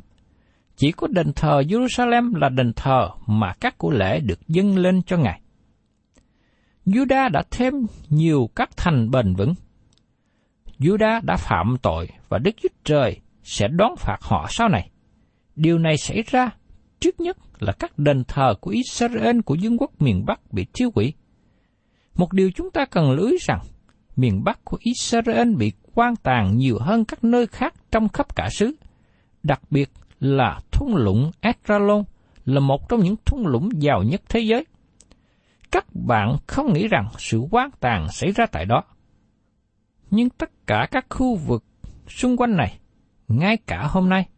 Chỉ 0.76 0.92
có 0.92 1.06
đền 1.06 1.32
thờ 1.32 1.62
Jerusalem 1.68 2.34
là 2.34 2.48
đền 2.48 2.72
thờ 2.76 3.08
mà 3.26 3.52
các 3.60 3.78
của 3.78 3.90
lễ 3.90 4.20
được 4.20 4.48
dâng 4.48 4.78
lên 4.78 5.02
cho 5.02 5.16
Ngài. 5.16 5.40
Juda 6.86 7.30
đã 7.30 7.42
thêm 7.50 7.74
nhiều 8.08 8.50
các 8.54 8.70
thành 8.76 9.10
bền 9.10 9.34
vững. 9.34 9.54
Juda 10.78 11.20
đã 11.24 11.36
phạm 11.36 11.76
tội 11.82 12.08
và 12.28 12.38
Đức 12.38 12.50
Chúa 12.62 12.68
Trời 12.84 13.20
sẽ 13.42 13.68
đón 13.68 13.96
phạt 13.96 14.18
họ 14.20 14.46
sau 14.48 14.68
này. 14.68 14.90
Điều 15.56 15.78
này 15.78 15.96
xảy 15.96 16.22
ra 16.26 16.50
trước 17.00 17.20
nhất 17.20 17.36
là 17.58 17.72
các 17.72 17.98
đền 17.98 18.24
thờ 18.24 18.54
của 18.60 18.70
Israel 18.70 19.40
của 19.40 19.56
vương 19.62 19.78
quốc 19.78 20.02
miền 20.02 20.24
Bắc 20.26 20.52
bị 20.52 20.66
thiêu 20.74 20.90
hủy. 20.94 21.14
Một 22.14 22.32
điều 22.32 22.50
chúng 22.50 22.70
ta 22.70 22.84
cần 22.84 23.10
lưu 23.10 23.26
ý 23.26 23.36
rằng, 23.40 23.60
miền 24.16 24.44
Bắc 24.44 24.64
của 24.64 24.78
Israel 24.80 25.54
bị 25.54 25.72
quan 25.94 26.16
tàn 26.16 26.56
nhiều 26.56 26.78
hơn 26.80 27.04
các 27.04 27.24
nơi 27.24 27.46
khác 27.46 27.74
trong 27.92 28.08
khắp 28.08 28.36
cả 28.36 28.48
xứ, 28.50 28.76
đặc 29.42 29.60
biệt 29.70 29.90
là 30.20 30.60
thung 30.72 30.96
lũng 30.96 31.30
Estralon 31.40 32.04
là 32.44 32.60
một 32.60 32.88
trong 32.88 33.00
những 33.00 33.16
thung 33.26 33.46
lũng 33.46 33.68
giàu 33.82 34.02
nhất 34.02 34.22
thế 34.28 34.40
giới. 34.40 34.66
Các 35.70 35.86
bạn 35.94 36.36
không 36.46 36.72
nghĩ 36.72 36.88
rằng 36.88 37.08
sự 37.18 37.42
quan 37.50 37.70
tàn 37.80 38.08
xảy 38.08 38.32
ra 38.32 38.46
tại 38.46 38.64
đó. 38.64 38.82
Nhưng 40.10 40.30
tất 40.30 40.50
cả 40.66 40.88
các 40.90 41.06
khu 41.10 41.36
vực 41.36 41.64
xung 42.08 42.36
quanh 42.36 42.56
này, 42.56 42.78
ngay 43.28 43.56
cả 43.66 43.86
hôm 43.90 44.08
nay, 44.08 44.28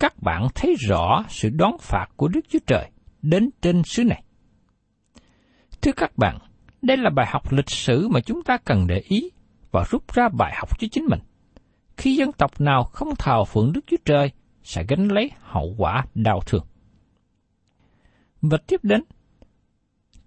các 0.00 0.22
bạn 0.22 0.46
thấy 0.54 0.74
rõ 0.88 1.24
sự 1.28 1.50
đón 1.50 1.78
phạt 1.80 2.06
của 2.16 2.28
Đức 2.28 2.40
Chúa 2.48 2.58
Trời 2.66 2.90
đến 3.22 3.50
trên 3.62 3.82
xứ 3.84 4.04
này. 4.04 4.22
Thưa 5.82 5.92
các 5.92 6.16
bạn, 6.16 6.38
đây 6.82 6.96
là 6.96 7.10
bài 7.10 7.26
học 7.30 7.52
lịch 7.52 7.70
sử 7.70 8.08
mà 8.08 8.20
chúng 8.20 8.42
ta 8.42 8.56
cần 8.56 8.86
để 8.86 8.98
ý 9.08 9.30
và 9.70 9.84
rút 9.90 10.14
ra 10.14 10.28
bài 10.28 10.54
học 10.56 10.78
cho 10.78 10.88
chính 10.90 11.04
mình. 11.04 11.20
Khi 11.96 12.16
dân 12.16 12.32
tộc 12.32 12.60
nào 12.60 12.84
không 12.84 13.16
thờ 13.18 13.44
phượng 13.44 13.72
Đức 13.72 13.80
Chúa 13.86 13.96
Trời 14.04 14.30
sẽ 14.62 14.84
gánh 14.88 15.08
lấy 15.08 15.30
hậu 15.40 15.74
quả 15.78 16.04
đau 16.14 16.40
thương. 16.46 16.64
Và 18.42 18.58
tiếp 18.66 18.80
đến, 18.82 19.02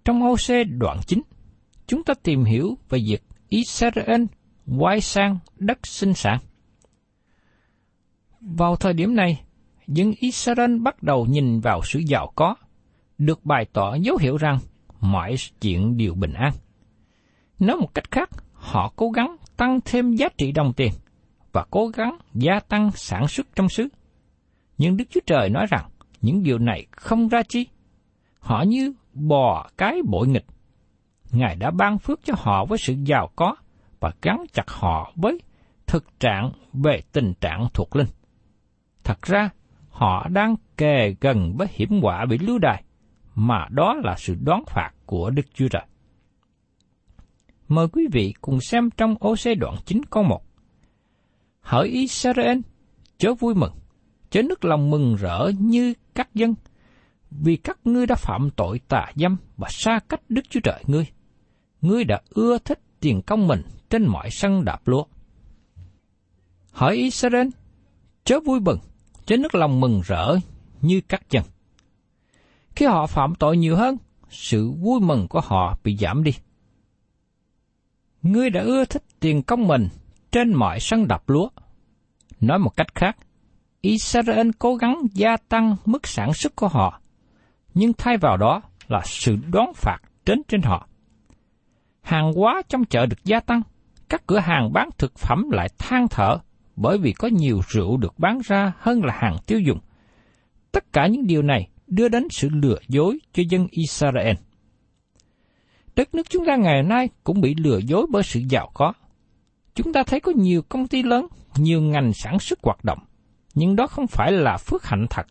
trong 0.04 0.22
OC 0.22 0.66
đoạn 0.78 1.00
9, 1.06 1.22
chúng 1.86 2.04
ta 2.04 2.14
tìm 2.22 2.44
hiểu 2.44 2.78
về 2.88 2.98
việc 3.06 3.22
Israel 3.48 4.24
quay 4.78 5.00
sang 5.00 5.38
đất 5.56 5.86
sinh 5.86 6.14
sản. 6.14 6.38
Vào 8.40 8.76
thời 8.76 8.92
điểm 8.92 9.16
này, 9.16 9.42
dân 9.86 10.12
Israel 10.20 10.78
bắt 10.78 11.02
đầu 11.02 11.26
nhìn 11.26 11.60
vào 11.60 11.80
sự 11.84 11.98
giàu 11.98 12.32
có, 12.34 12.54
được 13.18 13.44
bày 13.44 13.66
tỏ 13.72 13.94
dấu 13.94 14.16
hiệu 14.16 14.36
rằng 14.36 14.58
mọi 15.02 15.34
chuyện 15.60 15.96
đều 15.96 16.14
bình 16.14 16.32
an. 16.32 16.52
Nói 17.58 17.76
một 17.76 17.94
cách 17.94 18.10
khác, 18.10 18.30
họ 18.52 18.92
cố 18.96 19.10
gắng 19.10 19.36
tăng 19.56 19.80
thêm 19.84 20.14
giá 20.14 20.28
trị 20.38 20.52
đồng 20.52 20.72
tiền 20.72 20.92
và 21.52 21.66
cố 21.70 21.86
gắng 21.86 22.16
gia 22.34 22.60
tăng 22.60 22.90
sản 22.94 23.28
xuất 23.28 23.46
trong 23.54 23.68
xứ. 23.68 23.88
Nhưng 24.78 24.96
Đức 24.96 25.04
Chúa 25.10 25.20
Trời 25.26 25.50
nói 25.50 25.66
rằng 25.70 25.90
những 26.20 26.42
điều 26.42 26.58
này 26.58 26.86
không 26.90 27.28
ra 27.28 27.42
chi. 27.48 27.66
Họ 28.38 28.62
như 28.62 28.92
bò 29.14 29.68
cái 29.76 29.98
bội 30.08 30.28
nghịch. 30.28 30.46
Ngài 31.32 31.56
đã 31.56 31.70
ban 31.70 31.98
phước 31.98 32.20
cho 32.24 32.34
họ 32.36 32.64
với 32.64 32.78
sự 32.78 32.94
giàu 33.04 33.30
có 33.36 33.56
và 34.00 34.12
gắn 34.22 34.44
chặt 34.52 34.70
họ 34.70 35.12
với 35.16 35.40
thực 35.86 36.20
trạng 36.20 36.52
về 36.72 37.00
tình 37.12 37.34
trạng 37.40 37.68
thuộc 37.74 37.96
linh. 37.96 38.08
Thật 39.04 39.22
ra, 39.22 39.50
họ 39.90 40.28
đang 40.28 40.56
kề 40.76 41.14
gần 41.20 41.54
với 41.56 41.68
hiểm 41.70 42.00
họa 42.02 42.24
bị 42.26 42.38
lưu 42.38 42.58
đày, 42.58 42.82
mà 43.34 43.66
đó 43.70 43.94
là 44.04 44.14
sự 44.18 44.34
đoán 44.40 44.64
phạt 44.66 44.90
của 45.06 45.30
Đức 45.30 45.46
Chúa 45.54 45.68
Trời. 45.68 45.82
Mời 47.68 47.88
quý 47.88 48.06
vị 48.12 48.34
cùng 48.40 48.60
xem 48.60 48.90
trong 48.90 49.14
ô 49.20 49.36
xe 49.36 49.54
đoạn 49.54 49.76
9 49.84 50.00
câu 50.10 50.22
1. 50.22 50.42
Hỡi 51.60 51.88
Israel, 51.88 52.58
chớ 53.18 53.34
vui 53.34 53.54
mừng, 53.54 53.72
chớ 54.30 54.42
nước 54.42 54.64
lòng 54.64 54.90
mừng 54.90 55.16
rỡ 55.16 55.50
như 55.58 55.94
các 56.14 56.34
dân, 56.34 56.54
vì 57.30 57.56
các 57.56 57.78
ngươi 57.84 58.06
đã 58.06 58.14
phạm 58.14 58.50
tội 58.50 58.80
tà 58.88 59.12
dâm 59.16 59.36
và 59.56 59.68
xa 59.70 60.00
cách 60.08 60.20
Đức 60.28 60.42
Chúa 60.50 60.60
Trời 60.60 60.84
ngươi. 60.86 61.06
Ngươi 61.80 62.04
đã 62.04 62.20
ưa 62.30 62.58
thích 62.58 62.80
tiền 63.00 63.22
công 63.22 63.48
mình 63.48 63.62
trên 63.90 64.06
mọi 64.06 64.30
sân 64.30 64.64
đạp 64.64 64.88
lúa. 64.88 65.04
Hỡi 66.72 66.96
Israel, 66.96 67.48
chớ 68.24 68.40
vui 68.40 68.60
mừng, 68.60 68.78
chớ 69.26 69.36
nước 69.36 69.54
lòng 69.54 69.80
mừng 69.80 70.00
rỡ 70.04 70.36
như 70.80 71.00
các 71.08 71.30
dân. 71.30 71.44
Khi 72.76 72.86
họ 72.86 73.06
phạm 73.06 73.34
tội 73.34 73.56
nhiều 73.56 73.76
hơn, 73.76 73.96
sự 74.30 74.70
vui 74.70 75.00
mừng 75.00 75.28
của 75.28 75.40
họ 75.40 75.78
bị 75.84 75.96
giảm 75.96 76.22
đi. 76.22 76.32
Ngươi 78.22 78.50
đã 78.50 78.60
ưa 78.60 78.84
thích 78.84 79.02
tiền 79.20 79.42
công 79.42 79.68
mình 79.68 79.88
trên 80.32 80.54
mọi 80.54 80.80
sân 80.80 81.08
đập 81.08 81.28
lúa. 81.28 81.48
Nói 82.40 82.58
một 82.58 82.76
cách 82.76 82.94
khác, 82.94 83.16
Israel 83.80 84.50
cố 84.58 84.74
gắng 84.74 85.02
gia 85.12 85.36
tăng 85.36 85.76
mức 85.84 86.06
sản 86.06 86.34
xuất 86.34 86.56
của 86.56 86.68
họ, 86.68 87.00
nhưng 87.74 87.92
thay 87.92 88.16
vào 88.16 88.36
đó 88.36 88.62
là 88.88 89.00
sự 89.04 89.36
đón 89.52 89.72
phạt 89.74 89.98
đến 90.26 90.42
trên 90.48 90.62
họ. 90.62 90.88
Hàng 92.02 92.32
hóa 92.32 92.62
trong 92.68 92.84
chợ 92.84 93.06
được 93.06 93.24
gia 93.24 93.40
tăng, 93.40 93.62
các 94.08 94.26
cửa 94.26 94.38
hàng 94.38 94.72
bán 94.72 94.88
thực 94.98 95.18
phẩm 95.18 95.50
lại 95.50 95.68
than 95.78 96.08
thở 96.08 96.38
bởi 96.76 96.98
vì 96.98 97.12
có 97.12 97.28
nhiều 97.28 97.60
rượu 97.68 97.96
được 97.96 98.18
bán 98.18 98.38
ra 98.44 98.72
hơn 98.78 99.04
là 99.04 99.14
hàng 99.18 99.36
tiêu 99.46 99.60
dùng. 99.60 99.78
Tất 100.72 100.92
cả 100.92 101.06
những 101.06 101.26
điều 101.26 101.42
này 101.42 101.68
đưa 101.92 102.08
đến 102.08 102.28
sự 102.30 102.48
lừa 102.48 102.76
dối 102.88 103.18
cho 103.32 103.42
dân 103.50 103.66
Israel. 103.70 104.36
Đất 105.96 106.14
nước 106.14 106.30
chúng 106.30 106.46
ta 106.46 106.56
ngày 106.56 106.82
nay 106.82 107.08
cũng 107.24 107.40
bị 107.40 107.54
lừa 107.54 107.78
dối 107.78 108.06
bởi 108.10 108.22
sự 108.22 108.40
giàu 108.48 108.70
có. 108.74 108.92
Chúng 109.74 109.92
ta 109.92 110.02
thấy 110.02 110.20
có 110.20 110.32
nhiều 110.36 110.62
công 110.62 110.86
ty 110.86 111.02
lớn, 111.02 111.26
nhiều 111.56 111.80
ngành 111.80 112.12
sản 112.12 112.38
xuất 112.38 112.58
hoạt 112.62 112.84
động, 112.84 112.98
nhưng 113.54 113.76
đó 113.76 113.86
không 113.86 114.06
phải 114.06 114.32
là 114.32 114.56
phước 114.56 114.84
hạnh 114.84 115.06
thật. 115.10 115.26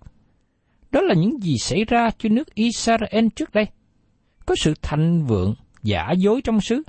Đó 0.92 1.02
là 1.02 1.14
những 1.14 1.44
gì 1.44 1.58
xảy 1.58 1.86
ra 1.86 2.10
cho 2.18 2.30
nước 2.30 2.54
Israel 2.54 3.28
trước 3.36 3.54
đây. 3.54 3.66
Có 4.46 4.56
sự 4.58 4.74
thành 4.82 5.26
vượng, 5.26 5.56
giả 5.84 6.12
dối 6.18 6.42
trong 6.44 6.62
xứ, 6.62 6.84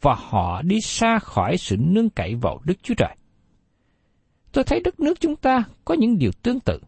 và 0.00 0.14
họ 0.18 0.62
đi 0.62 0.80
xa 0.80 1.18
khỏi 1.18 1.56
sự 1.56 1.76
nương 1.78 2.10
cậy 2.10 2.34
vào 2.34 2.60
Đức 2.64 2.74
Chúa 2.82 2.94
Trời. 2.94 3.16
Tôi 4.52 4.64
thấy 4.64 4.80
đất 4.80 5.00
nước 5.00 5.20
chúng 5.20 5.36
ta 5.36 5.64
có 5.84 5.94
những 5.94 6.18
điều 6.18 6.30
tương 6.42 6.60
tự. 6.60 6.80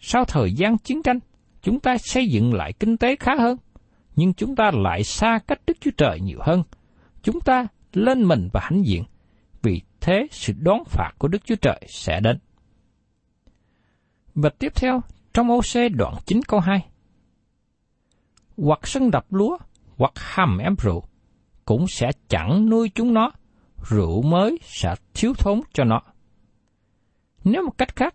Sau 0.00 0.24
thời 0.24 0.52
gian 0.52 0.78
chiến 0.78 1.02
tranh, 1.02 1.18
chúng 1.62 1.80
ta 1.80 1.98
xây 1.98 2.26
dựng 2.28 2.54
lại 2.54 2.72
kinh 2.72 2.96
tế 2.96 3.16
khá 3.16 3.32
hơn, 3.38 3.58
nhưng 4.16 4.34
chúng 4.34 4.56
ta 4.56 4.70
lại 4.74 5.04
xa 5.04 5.38
cách 5.46 5.60
Đức 5.66 5.76
Chúa 5.80 5.90
Trời 5.96 6.20
nhiều 6.20 6.38
hơn. 6.42 6.62
Chúng 7.22 7.40
ta 7.40 7.66
lên 7.92 8.22
mình 8.22 8.48
và 8.52 8.60
hãnh 8.64 8.86
diện, 8.86 9.04
vì 9.62 9.80
thế 10.00 10.26
sự 10.30 10.52
đón 10.58 10.84
phạt 10.84 11.10
của 11.18 11.28
Đức 11.28 11.44
Chúa 11.44 11.56
Trời 11.56 11.80
sẽ 11.88 12.20
đến. 12.20 12.38
Và 14.34 14.50
tiếp 14.58 14.72
theo, 14.74 15.00
trong 15.32 15.50
oc 15.50 15.92
đoạn 15.92 16.14
9 16.26 16.40
câu 16.48 16.60
2. 16.60 16.86
Hoặc 18.56 18.86
sân 18.86 19.10
đập 19.10 19.26
lúa, 19.30 19.58
hoặc 19.96 20.12
hầm 20.16 20.58
em 20.58 20.74
rượu, 20.78 21.02
cũng 21.64 21.88
sẽ 21.88 22.10
chẳng 22.28 22.68
nuôi 22.70 22.90
chúng 22.94 23.14
nó, 23.14 23.32
rượu 23.88 24.22
mới 24.22 24.58
sẽ 24.62 24.94
thiếu 25.14 25.34
thốn 25.34 25.60
cho 25.72 25.84
nó. 25.84 26.00
Nếu 27.44 27.62
một 27.62 27.78
cách 27.78 27.96
khác, 27.96 28.14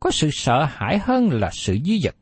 có 0.00 0.10
sự 0.10 0.30
sợ 0.32 0.66
hãi 0.70 0.98
hơn 0.98 1.28
là 1.32 1.50
sự 1.52 1.78
dư 1.84 1.92
dật. 2.02 2.14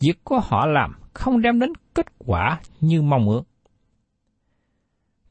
Việc 0.00 0.24
của 0.24 0.40
họ 0.40 0.66
làm 0.66 0.92
không 1.14 1.42
đem 1.42 1.58
đến 1.60 1.72
kết 1.94 2.06
quả 2.18 2.60
như 2.80 3.02
mong 3.02 3.28
ước. 3.28 3.42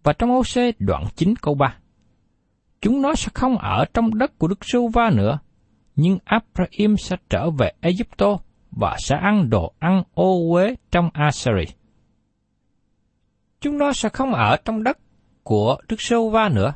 Và 0.04 0.14
trong 0.14 0.32
OC 0.32 0.76
đoạn 0.80 1.06
9 1.16 1.36
câu 1.42 1.56
3, 1.56 1.78
chúng 2.82 3.02
nó 3.02 3.16
sẽ 3.16 3.30
không 3.34 3.58
ở 3.58 3.86
trong 3.94 4.18
đất 4.18 4.40
của 4.40 4.48
Đức 4.48 4.66
Sưu 4.66 4.88
Va 4.88 5.10
nữa, 5.10 5.40
nhưng 5.96 6.20
Abraham 6.26 6.98
sẽ 6.98 7.16
trở 7.30 7.50
về 7.50 7.72
Egypto 7.82 8.38
và 8.72 8.96
sẽ 9.00 9.16
ăn 9.22 9.50
đồ 9.50 9.74
ăn 9.80 10.04
ô 10.14 10.52
uế 10.52 10.76
trong 10.92 11.10
Assyria. 11.14 11.74
Chúng 13.62 13.78
nó 13.78 13.94
sẽ 13.94 14.10
không 14.10 14.34
ở 14.34 14.58
trong 14.66 14.84
đất 14.84 14.98
của 15.44 15.78
Đức 15.88 16.02
Sưu 16.02 16.30
Va 16.30 16.50
nữa. 16.50 16.74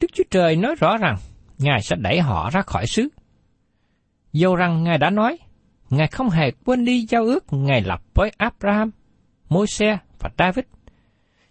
Đức 0.00 0.08
Chúa 0.14 0.24
Trời 0.30 0.56
nói 0.56 0.74
rõ 0.74 0.96
rằng 0.96 1.16
Ngài 1.58 1.82
sẽ 1.82 1.96
đẩy 1.96 2.20
họ 2.20 2.50
ra 2.50 2.62
khỏi 2.62 2.86
xứ. 2.86 3.08
Dầu 4.32 4.56
rằng 4.56 4.84
Ngài 4.84 4.98
đã 4.98 5.10
nói, 5.10 5.38
Ngài 5.90 6.06
không 6.06 6.30
hề 6.30 6.50
quên 6.64 6.84
đi 6.84 7.06
giao 7.08 7.24
ước 7.24 7.44
Ngài 7.50 7.82
lập 7.82 8.02
với 8.14 8.30
Abraham, 8.36 8.90
Môi-se 9.48 9.98
và 10.18 10.30
David. 10.38 10.64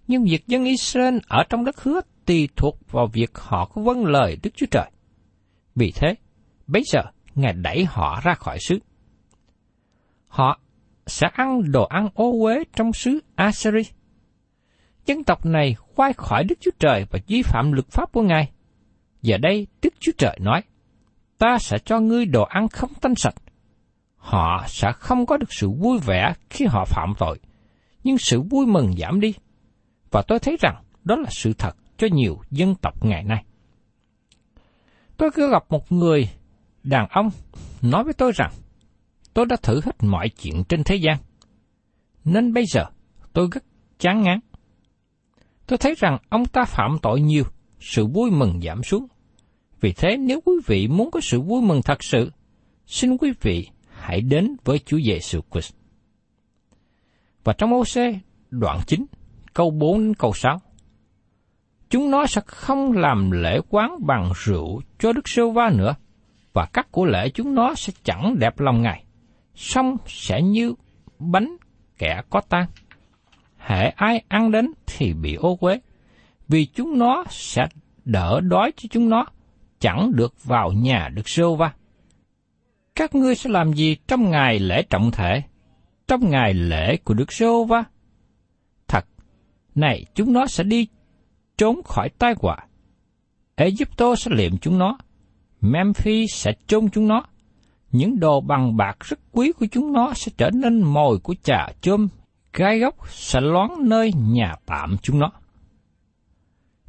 Nhưng 0.08 0.24
việc 0.24 0.48
dân 0.48 0.66
Israel 0.66 1.18
ở 1.28 1.44
trong 1.50 1.66
đất 1.66 1.84
hứa 1.84 2.02
tùy 2.26 2.50
thuộc 2.56 2.92
vào 2.92 3.08
việc 3.14 3.38
họ 3.38 3.66
có 3.66 3.82
vâng 3.82 4.06
lời 4.06 4.38
Đức 4.44 4.50
Chúa 4.56 4.66
Trời. 4.72 4.92
Vì 5.76 5.92
thế, 5.96 6.16
bây 6.68 6.84
giờ 6.86 7.02
Ngài 7.36 7.54
đẩy 7.54 7.86
họ 7.86 8.22
ra 8.24 8.34
khỏi 8.34 8.58
xứ. 8.68 8.80
Họ 10.28 10.60
sẽ 11.08 11.28
ăn 11.34 11.72
đồ 11.72 11.86
ăn 11.86 12.10
ô 12.14 12.32
uế 12.44 12.64
trong 12.76 12.94
xứ 12.94 13.20
Assyri. 13.36 13.82
Dân 15.06 15.24
tộc 15.24 15.46
này 15.46 15.74
khoai 15.74 16.14
khỏi 16.14 16.44
Đức 16.44 16.56
Chúa 16.62 16.72
Trời 16.80 17.06
và 17.12 17.20
vi 17.28 17.42
phạm 17.42 17.72
luật 17.72 17.88
pháp 17.90 18.12
của 18.12 18.22
Ngài. 18.22 18.52
Giờ 19.22 19.38
đây 19.38 19.68
Đức 19.82 19.94
Chúa 20.00 20.12
Trời 20.18 20.38
nói, 20.42 20.62
ta 21.38 21.58
sẽ 21.60 21.78
cho 21.86 22.00
ngươi 22.00 22.26
đồ 22.26 22.44
ăn 22.44 22.68
không 22.68 22.94
tanh 23.02 23.16
sạch. 23.16 23.36
Họ 24.26 24.64
sẽ 24.68 24.92
không 25.00 25.26
có 25.26 25.38
được 25.38 25.54
sự 25.54 25.70
vui 25.70 26.00
vẻ 26.00 26.34
khi 26.50 26.66
họ 26.66 26.86
phạm 26.86 27.14
tội, 27.18 27.40
nhưng 28.04 28.18
sự 28.18 28.42
vui 28.42 28.66
mừng 28.66 28.94
giảm 28.98 29.20
đi. 29.20 29.34
Và 30.12 30.22
tôi 30.22 30.40
thấy 30.40 30.58
rằng 30.60 30.84
đó 31.04 31.16
là 31.16 31.30
sự 31.30 31.54
thật 31.54 31.76
cho 31.98 32.08
nhiều 32.12 32.40
dân 32.52 32.76
tộc 32.76 33.06
ngày 33.06 33.24
nay. 33.24 33.44
Tôi 35.18 35.32
cứ 35.32 35.52
gặp 35.52 35.64
một 35.70 35.92
người 35.92 36.30
đàn 36.84 37.08
ông 37.10 37.30
nói 37.82 38.04
với 38.04 38.14
tôi 38.14 38.32
rằng 38.36 38.52
tôi 39.34 39.46
đã 39.46 39.56
thử 39.62 39.82
hết 39.86 40.04
mọi 40.04 40.30
chuyện 40.30 40.64
trên 40.70 40.84
thế 40.84 40.96
gian. 40.96 41.18
Nên 42.24 42.54
bây 42.54 42.66
giờ 42.66 42.86
tôi 43.34 43.48
rất 43.52 43.64
chán 44.00 44.22
ngán. 44.22 44.40
Tôi 45.68 45.78
thấy 45.78 45.96
rằng 45.98 46.18
ông 46.30 46.46
ta 46.46 46.66
phạm 46.66 46.98
tội 47.02 47.22
nhiều, 47.22 47.44
sự 47.80 48.06
vui 48.06 48.32
mừng 48.32 48.62
giảm 48.62 48.84
xuống. 48.84 49.08
Vì 49.82 49.94
thế 49.94 50.18
nếu 50.18 50.42
quý 50.46 50.54
vị 50.66 50.88
muốn 50.88 51.12
có 51.12 51.20
sự 51.22 51.42
vui 51.42 51.62
mừng 51.62 51.82
thật 51.82 52.04
sự, 52.04 52.32
xin 52.86 53.18
quý 53.18 53.32
vị 53.42 53.70
hãy 54.06 54.22
đến 54.22 54.56
với 54.64 54.80
Chúa 54.86 55.00
Giêsu 55.00 55.40
Christ. 55.52 55.74
Và 57.44 57.54
trong 57.54 57.74
ô 57.74 57.86
xê 57.86 58.20
đoạn 58.50 58.80
9, 58.88 59.06
câu 59.54 59.72
4 59.72 60.00
đến 60.00 60.14
câu 60.14 60.34
6. 60.34 60.62
Chúng 61.90 62.12
nó 62.12 62.26
sẽ 62.26 62.42
không 62.46 62.92
làm 62.92 63.32
lễ 63.32 63.60
quán 63.70 64.06
bằng 64.06 64.32
rượu 64.36 64.82
cho 65.00 65.14
Đức 65.14 65.28
Sêu 65.28 65.52
Va 65.52 65.70
nữa, 65.70 65.96
và 66.54 66.66
các 66.74 66.92
của 66.92 67.06
lễ 67.06 67.30
chúng 67.30 67.56
nó 67.56 67.76
sẽ 67.76 67.94
chẳng 68.04 68.40
đẹp 68.40 68.60
lòng 68.60 68.82
Ngài, 68.82 69.04
song 69.56 69.98
sẽ 70.08 70.42
như 70.42 70.74
bánh 71.20 71.58
kẻ 71.98 72.22
có 72.30 72.42
tan. 72.50 72.66
Hệ 73.58 73.90
ai 73.90 74.24
ăn 74.28 74.52
đến 74.52 74.72
thì 74.86 75.14
bị 75.14 75.36
ô 75.36 75.56
quế, 75.56 75.80
vì 76.48 76.66
chúng 76.66 77.00
nó 77.00 77.24
sẽ 77.30 77.68
đỡ 78.06 78.40
đói 78.40 78.72
cho 78.76 78.88
chúng 78.92 79.10
nó, 79.10 79.26
chẳng 79.80 80.12
được 80.16 80.44
vào 80.44 80.72
nhà 80.72 81.10
Đức 81.14 81.30
sêu 81.30 81.56
va. 81.56 81.74
Các 82.96 83.16
ngươi 83.16 83.36
sẽ 83.36 83.50
làm 83.50 83.74
gì 83.74 83.98
trong 84.08 84.32
ngày 84.32 84.60
lễ 84.60 84.82
trọng 84.90 85.12
thể, 85.12 85.42
trong 86.08 86.30
ngày 86.30 86.54
lễ 86.54 86.98
của 86.98 87.14
Đức 87.14 87.34
Sô 87.34 87.66
Va? 87.66 87.84
Thật, 88.88 89.06
này 89.76 90.06
chúng 90.16 90.34
nó 90.34 90.48
sẽ 90.48 90.64
đi 90.64 90.88
trốn 91.58 91.84
khỏi 91.84 92.10
tai 92.20 92.34
họa. 92.42 92.58
Egypto 93.56 94.16
sẽ 94.16 94.32
liệm 94.34 94.58
chúng 94.58 94.80
nó, 94.80 94.98
Memphis 95.62 96.34
sẽ 96.34 96.52
chôn 96.68 96.90
chúng 96.90 97.08
nó. 97.08 97.24
Những 97.92 98.20
đồ 98.20 98.42
bằng 98.42 98.78
bạc 98.78 98.98
rất 99.00 99.20
quý 99.32 99.52
của 99.52 99.66
chúng 99.72 99.94
nó 99.94 100.14
sẽ 100.14 100.32
trở 100.38 100.50
nên 100.50 100.82
mồi 100.82 101.20
của 101.20 101.36
trà 101.44 101.68
chôm, 101.82 102.08
gai 102.54 102.80
góc 102.80 102.96
sẽ 103.10 103.42
loáng 103.42 103.90
nơi 103.90 104.14
nhà 104.14 104.56
tạm 104.66 104.98
chúng 105.02 105.20
nó. 105.20 105.32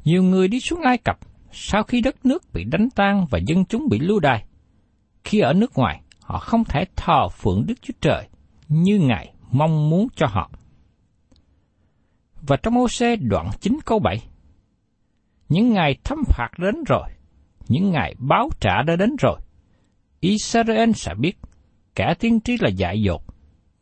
Nhiều 0.03 0.23
người 0.23 0.47
đi 0.47 0.59
xuống 0.59 0.81
Ai 0.81 0.97
Cập 0.97 1.19
sau 1.51 1.83
khi 1.83 2.01
đất 2.01 2.25
nước 2.25 2.53
bị 2.53 2.63
đánh 2.63 2.89
tan 2.95 3.25
và 3.29 3.39
dân 3.47 3.65
chúng 3.65 3.87
bị 3.89 3.99
lưu 3.99 4.19
đày. 4.19 4.45
Khi 5.27 5.39
ở 5.39 5.53
nước 5.53 5.77
ngoài, 5.77 6.01
họ 6.21 6.39
không 6.39 6.63
thể 6.63 6.85
thờ 6.95 7.29
phượng 7.29 7.65
Đức 7.67 7.73
Chúa 7.81 7.93
Trời 8.01 8.27
như 8.67 8.99
Ngài 8.99 9.33
mong 9.51 9.89
muốn 9.89 10.07
cho 10.15 10.27
họ. 10.27 10.51
Và 12.41 12.57
trong 12.57 12.77
ô 12.77 12.87
xe 12.87 13.15
đoạn 13.15 13.49
9 13.59 13.77
câu 13.85 13.99
7, 13.99 14.17
những 15.49 15.73
ngày 15.73 15.95
thâm 16.03 16.23
phạt 16.27 16.49
đến 16.57 16.75
rồi, 16.87 17.09
những 17.67 17.91
ngày 17.91 18.15
báo 18.19 18.49
trả 18.59 18.81
đã 18.81 18.95
đến 18.95 19.15
rồi. 19.19 19.39
Israel 20.19 20.91
sẽ 20.91 21.13
biết, 21.13 21.37
kẻ 21.95 22.13
tiên 22.19 22.39
tri 22.41 22.57
là 22.59 22.69
dại 22.69 23.01
dột, 23.01 23.21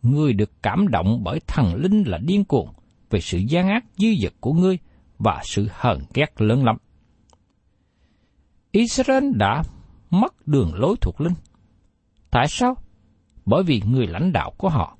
người 0.02 0.34
được 0.34 0.52
cảm 0.62 0.88
động 0.88 1.24
bởi 1.24 1.40
thần 1.48 1.76
linh 1.76 2.04
là 2.04 2.18
điên 2.18 2.46
cuồng 2.46 2.70
về 3.10 3.20
sự 3.22 3.38
gian 3.38 3.68
ác 3.68 3.86
dư 3.98 4.08
dật 4.22 4.34
của 4.40 4.54
ngươi 4.54 4.78
và 5.20 5.42
sự 5.44 5.68
hờn 5.72 6.00
ghét 6.14 6.42
lớn 6.42 6.64
lắm. 6.66 6.78
Israel 8.72 9.32
đã 9.36 9.64
mất 10.22 10.48
đường 10.48 10.72
lối 10.74 10.96
thuộc 11.02 11.22
linh. 11.22 11.34
Tại 12.32 12.48
sao? 12.48 12.76
Bởi 13.46 13.64
vì 13.64 13.82
người 13.86 14.08
lãnh 14.08 14.32
đạo 14.32 14.52
của 14.58 14.70
họ. 14.70 14.98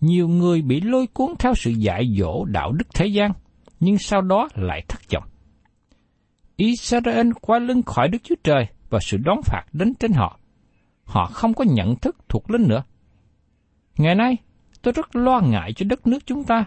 Nhiều 0.00 0.28
người 0.28 0.62
bị 0.62 0.80
lôi 0.80 1.06
cuốn 1.06 1.30
theo 1.38 1.54
sự 1.54 1.70
dạy 1.70 2.14
dỗ 2.18 2.44
đạo 2.44 2.72
đức 2.72 2.84
thế 2.94 3.06
gian, 3.06 3.32
nhưng 3.80 3.98
sau 3.98 4.20
đó 4.20 4.48
lại 4.54 4.82
thất 4.88 5.00
vọng. 5.12 5.24
Israel 6.56 7.30
quay 7.40 7.60
lưng 7.60 7.82
khỏi 7.82 8.08
Đức 8.08 8.18
Chúa 8.22 8.34
Trời 8.44 8.66
và 8.90 8.98
sự 9.02 9.16
đón 9.16 9.40
phạt 9.44 9.64
đến 9.72 9.94
trên 9.94 10.12
họ. 10.12 10.38
Họ 11.04 11.26
không 11.26 11.54
có 11.54 11.64
nhận 11.68 11.96
thức 11.96 12.16
thuộc 12.28 12.50
linh 12.50 12.68
nữa. 12.68 12.82
Ngày 13.96 14.14
nay, 14.14 14.36
tôi 14.82 14.92
rất 14.96 15.16
lo 15.16 15.40
ngại 15.40 15.72
cho 15.72 15.86
đất 15.88 16.06
nước 16.06 16.26
chúng 16.26 16.44
ta 16.44 16.64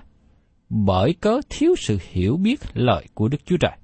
bởi 0.69 1.13
cớ 1.13 1.41
thiếu 1.49 1.75
sự 1.77 1.97
hiểu 2.01 2.37
biết 2.37 2.59
lời 2.73 3.07
của 3.13 3.27
Đức 3.27 3.45
Chúa 3.45 3.57
Trời. 3.57 3.77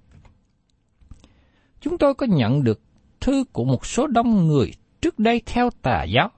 Chúng 1.82 1.98
tôi 1.98 2.13
có 2.13 2.26
nhận 2.26 2.63
được 2.63 2.82
thư 3.23 3.43
của 3.53 3.63
một 3.63 3.86
số 3.86 4.07
đông 4.07 4.47
người 4.47 4.71
trước 5.01 5.19
đây 5.19 5.41
theo 5.45 5.69
tà 5.81 6.03
giáo. 6.03 6.31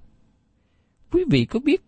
Quý 1.11 1.23
vị 1.29 1.45
có 1.45 1.59
biết 1.59 1.81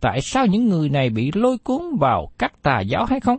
tại 0.00 0.20
sao 0.22 0.46
những 0.46 0.68
người 0.68 0.88
này 0.88 1.10
bị 1.10 1.30
lôi 1.34 1.58
cuốn 1.58 1.82
vào 2.00 2.32
các 2.38 2.62
tà 2.62 2.80
giáo 2.80 3.04
hay 3.04 3.20
không? 3.20 3.38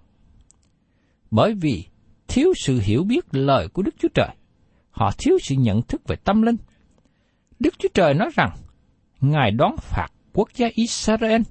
Bởi 1.32 1.54
vì 1.54 1.86
thiếu 2.28 2.54
sự 2.56 2.80
hiểu 2.84 3.04
biết 3.04 3.26
lời 3.32 3.68
của 3.68 3.82
Đức 3.82 3.96
Chúa 4.00 4.08
Trời. 4.14 4.30
Họ 4.92 5.12
thiếu 5.18 5.38
sự 5.42 5.56
nhận 5.56 5.82
thức 5.82 6.02
về 6.08 6.16
tâm 6.16 6.42
linh. 6.42 6.58
Đức 7.60 7.74
Chúa 7.80 7.90
Trời 7.94 8.14
nói 8.14 8.30
rằng, 8.36 8.50
Ngài 9.22 9.52
đón 9.52 9.76
phạt 9.78 10.08
quốc 10.34 10.50
gia 10.56 10.68
Israel. 10.74 11.42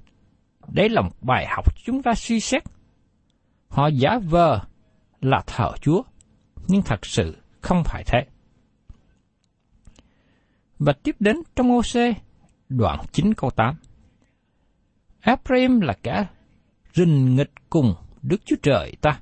Đây 0.67 0.89
là 0.89 1.01
một 1.01 1.15
bài 1.21 1.45
học 1.49 1.65
chúng 1.85 2.03
ta 2.03 2.13
suy 2.15 2.39
xét. 2.39 2.63
Họ 3.67 3.87
giả 3.87 4.19
vờ 4.29 4.59
là 5.21 5.43
thờ 5.47 5.71
Chúa, 5.81 6.03
nhưng 6.67 6.81
thật 6.81 7.05
sự 7.05 7.37
không 7.61 7.83
phải 7.85 8.03
thế. 8.05 8.25
Và 10.85 10.93
tiếp 10.93 11.15
đến 11.19 11.37
trong 11.55 11.71
ô 11.71 11.83
xê, 11.83 12.13
đoạn 12.69 12.99
9 13.11 13.33
câu 13.33 13.49
8. 13.49 13.75
Ephraim 15.21 15.79
là 15.79 15.93
kẻ 16.03 16.27
rình 16.93 17.35
nghịch 17.35 17.51
cùng 17.69 17.93
Đức 18.21 18.37
Chúa 18.45 18.55
Trời 18.63 18.95
ta, 19.01 19.19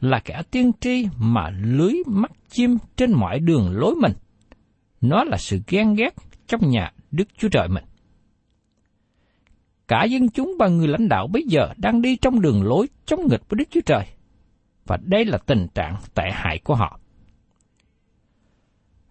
là 0.00 0.20
kẻ 0.24 0.42
tiên 0.50 0.72
tri 0.80 1.06
mà 1.18 1.50
lưới 1.50 1.92
mắt 2.06 2.30
chim 2.48 2.78
trên 2.96 3.12
mọi 3.12 3.38
đường 3.40 3.70
lối 3.70 3.94
mình. 3.94 4.12
Nó 5.00 5.24
là 5.24 5.36
sự 5.36 5.60
ghen 5.66 5.94
ghét 5.94 6.14
trong 6.46 6.70
nhà 6.70 6.92
Đức 7.10 7.28
Chúa 7.38 7.48
Trời 7.48 7.68
mình. 7.68 7.84
Cả 9.88 10.04
dân 10.04 10.28
chúng 10.28 10.54
và 10.58 10.68
người 10.68 10.88
lãnh 10.88 11.08
đạo 11.08 11.26
bây 11.26 11.42
giờ 11.46 11.68
đang 11.76 12.02
đi 12.02 12.16
trong 12.16 12.40
đường 12.40 12.62
lối 12.62 12.88
chống 13.06 13.20
nghịch 13.30 13.42
với 13.48 13.56
Đức 13.58 13.68
Chúa 13.70 13.80
Trời. 13.86 14.06
Và 14.86 14.98
đây 15.02 15.24
là 15.24 15.38
tình 15.46 15.66
trạng 15.74 15.96
tệ 16.14 16.30
hại 16.32 16.58
của 16.64 16.74
họ. 16.74 17.00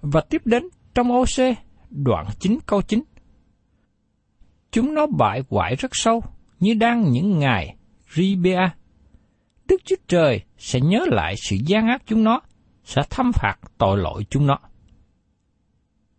Và 0.02 0.22
tiếp 0.22 0.42
đến 0.46 0.64
trong 0.94 1.12
OC 1.12 1.65
đoạn 1.90 2.28
9 2.40 2.58
câu 2.66 2.82
9. 2.82 3.04
Chúng 4.72 4.94
nó 4.94 5.06
bại 5.08 5.44
hoại 5.50 5.76
rất 5.76 5.92
sâu, 5.94 6.24
như 6.60 6.74
đang 6.74 7.12
những 7.12 7.40
ngày 7.40 7.76
Ribea. 8.16 8.76
Đức 9.68 9.82
Chúa 9.86 9.96
Trời 10.08 10.42
sẽ 10.58 10.80
nhớ 10.80 11.06
lại 11.08 11.36
sự 11.38 11.58
gian 11.66 11.88
ác 11.88 12.04
chúng 12.06 12.24
nó, 12.24 12.42
sẽ 12.84 13.02
thâm 13.10 13.32
phạt 13.34 13.56
tội 13.78 13.98
lỗi 13.98 14.26
chúng 14.30 14.48
nó. 14.48 14.60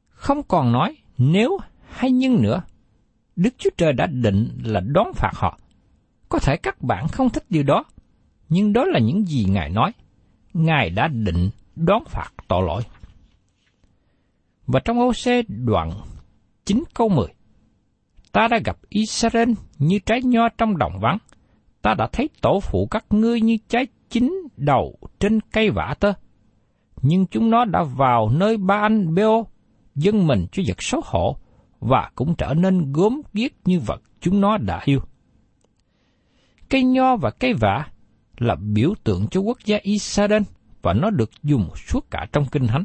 Không 0.09 0.43
còn 0.43 0.73
nói 0.73 0.97
nếu 1.19 1.59
hay 1.91 2.11
nhưng 2.11 2.43
nữa, 2.43 2.63
Đức 3.37 3.55
Chúa 3.59 3.71
Trời 3.77 3.93
đã 3.93 4.07
định 4.07 4.49
là 4.65 4.81
đón 4.81 5.13
phạt 5.15 5.33
họ. 5.35 5.59
Có 6.29 6.39
thể 6.39 6.57
các 6.57 6.83
bạn 6.83 7.09
không 7.09 7.31
thích 7.31 7.45
điều 7.51 7.63
đó, 7.63 7.85
nhưng 8.49 8.73
đó 8.73 8.85
là 8.85 8.99
những 8.99 9.27
gì 9.27 9.45
Ngài 9.45 9.71
nói. 9.71 9.93
Ngài 10.55 10.91
đã 10.91 11.09
định 11.09 11.51
đón 11.77 12.05
phạt 12.05 12.31
tội 12.49 12.63
lỗi. 12.67 12.83
Và 14.67 14.81
trong 14.81 15.01
ô 15.01 15.13
xe 15.13 15.43
đoạn 15.49 15.91
9 16.65 16.83
câu 16.95 17.09
10, 17.09 17.27
ta 18.33 18.49
đã 18.51 18.59
gặp 18.65 18.77
Israel 18.89 19.51
như 19.79 19.99
trái 20.07 20.23
nho 20.23 20.49
trong 20.49 20.79
đồng 20.79 21.01
vắng. 21.01 21.19
Ta 21.83 21.95
đã 21.95 22.09
thấy 22.13 22.29
tổ 22.41 22.61
phụ 22.61 22.89
các 22.91 23.05
ngươi 23.11 23.41
như 23.41 23.57
trái 23.69 23.87
chín 24.11 24.33
đầu 24.57 24.99
trên 25.21 25.41
cây 25.41 25.71
vả 25.71 25.95
tơ. 26.01 26.13
Nhưng 27.03 27.27
chúng 27.27 27.51
nó 27.51 27.65
đã 27.65 27.83
vào 27.83 28.29
nơi 28.29 28.57
ba 28.57 28.81
anh 28.81 29.15
Beo, 29.15 29.47
dân 29.95 30.27
mình 30.27 30.47
cho 30.53 30.63
vật 30.67 30.83
xấu 30.83 31.01
hổ, 31.05 31.37
và 31.81 32.11
cũng 32.15 32.35
trở 32.39 32.55
nên 32.55 32.93
gốm 32.93 33.21
ghiếc 33.33 33.53
như 33.65 33.81
vật 33.81 34.03
chúng 34.21 34.41
nó 34.41 34.59
đã 34.59 34.81
yêu. 34.85 35.01
Cây 36.69 36.85
nho 36.85 37.17
và 37.17 37.31
cây 37.31 37.55
vả 37.55 37.87
là 38.39 38.55
biểu 38.55 38.95
tượng 39.05 39.27
cho 39.31 39.41
quốc 39.41 39.59
gia 39.65 39.79
Israel 39.83 40.43
và 40.83 40.93
nó 40.93 41.11
được 41.11 41.31
dùng 41.43 41.71
suốt 41.77 42.11
cả 42.11 42.27
trong 42.33 42.47
kinh 42.53 42.67
thánh. 42.67 42.85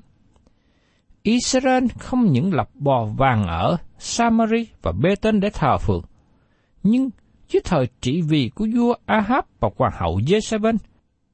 Israel 1.23 1.83
không 1.99 2.31
những 2.31 2.53
lập 2.53 2.69
bò 2.73 3.05
vàng 3.05 3.43
ở 3.47 3.77
Samari 3.97 4.67
và 4.81 4.91
Bê-tên 4.91 5.39
để 5.39 5.49
thờ 5.53 5.77
phượng, 5.77 6.03
nhưng 6.83 7.09
dưới 7.47 7.61
thời 7.65 7.87
trị 8.01 8.21
vì 8.21 8.51
của 8.55 8.67
vua 8.75 8.95
Ahab 9.05 9.45
và 9.59 9.69
hoàng 9.77 9.93
hậu 9.99 10.19
Jezebel, 10.19 10.77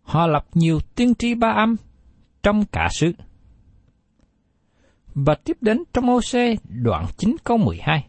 họ 0.02 0.28
lập 0.28 0.46
nhiều 0.54 0.80
tiên 0.96 1.16
tri 1.16 1.36
ba 1.36 1.50
âm 1.50 1.76
trong 2.44 2.66
cả 2.66 2.88
xứ. 2.92 3.12
Và 5.16 5.36
tiếp 5.36 5.58
đến 5.62 5.84
trong 5.94 6.10
ô 6.10 6.20
đoạn 6.70 7.06
9 7.18 7.36
câu 7.44 7.58
12. 7.58 8.08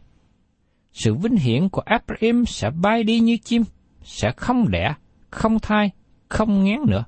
Sự 0.92 1.14
vinh 1.14 1.36
hiển 1.36 1.68
của 1.68 1.80
Abraham 1.80 2.46
sẽ 2.46 2.70
bay 2.70 3.02
đi 3.02 3.20
như 3.20 3.36
chim, 3.36 3.62
sẽ 4.02 4.32
không 4.36 4.70
đẻ, 4.70 4.94
không 5.30 5.58
thai, 5.58 5.90
không 6.28 6.64
ngán 6.64 6.78
nữa. 6.86 7.04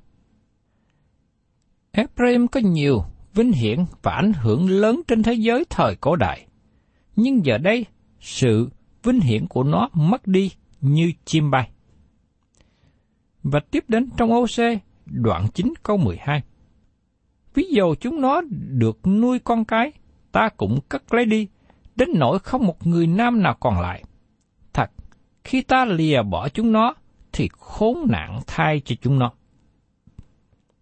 Abraham 1.91 2.47
có 2.47 2.59
nhiều 2.59 3.03
vinh 3.33 3.51
hiển 3.51 3.85
và 4.01 4.11
ảnh 4.11 4.33
hưởng 4.33 4.69
lớn 4.69 5.01
trên 5.07 5.23
thế 5.23 5.33
giới 5.33 5.65
thời 5.69 5.95
cổ 5.95 6.15
đại. 6.15 6.47
Nhưng 7.15 7.45
giờ 7.45 7.57
đây, 7.57 7.85
sự 8.19 8.69
vinh 9.03 9.19
hiển 9.19 9.47
của 9.47 9.63
nó 9.63 9.89
mất 9.93 10.27
đi 10.27 10.51
như 10.81 11.11
chim 11.25 11.51
bay. 11.51 11.69
Và 13.43 13.59
tiếp 13.71 13.83
đến 13.87 14.09
trong 14.17 14.31
OC 14.33 14.81
đoạn 15.05 15.47
9 15.53 15.73
câu 15.83 15.97
12. 15.97 16.41
Ví 17.53 17.63
dụ 17.71 17.95
chúng 17.95 18.21
nó 18.21 18.41
được 18.51 19.07
nuôi 19.07 19.39
con 19.39 19.65
cái, 19.65 19.91
ta 20.31 20.49
cũng 20.57 20.79
cất 20.89 21.13
lấy 21.13 21.25
đi, 21.25 21.47
đến 21.95 22.09
nỗi 22.15 22.39
không 22.39 22.67
một 22.67 22.87
người 22.87 23.07
nam 23.07 23.43
nào 23.43 23.57
còn 23.59 23.79
lại. 23.79 24.03
Thật, 24.73 24.91
khi 25.43 25.61
ta 25.61 25.85
lìa 25.85 26.21
bỏ 26.23 26.49
chúng 26.49 26.71
nó, 26.71 26.93
thì 27.31 27.49
khốn 27.57 28.07
nạn 28.09 28.39
thay 28.47 28.81
cho 28.85 28.95
chúng 29.01 29.19
nó. 29.19 29.31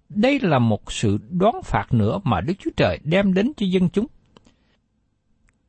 Đây 0.10 0.40
là 0.40 0.60
một 0.60 0.92
sự 0.92 1.18
đoán 1.30 1.56
phạt 1.64 1.94
nữa 1.94 2.20
mà 2.24 2.42
Đức 2.42 2.54
Chúa 2.60 2.72
Trời 2.78 3.00
đem 3.04 3.34
đến 3.34 3.52
cho 3.58 3.66
dân 3.70 3.90
chúng. 3.90 4.06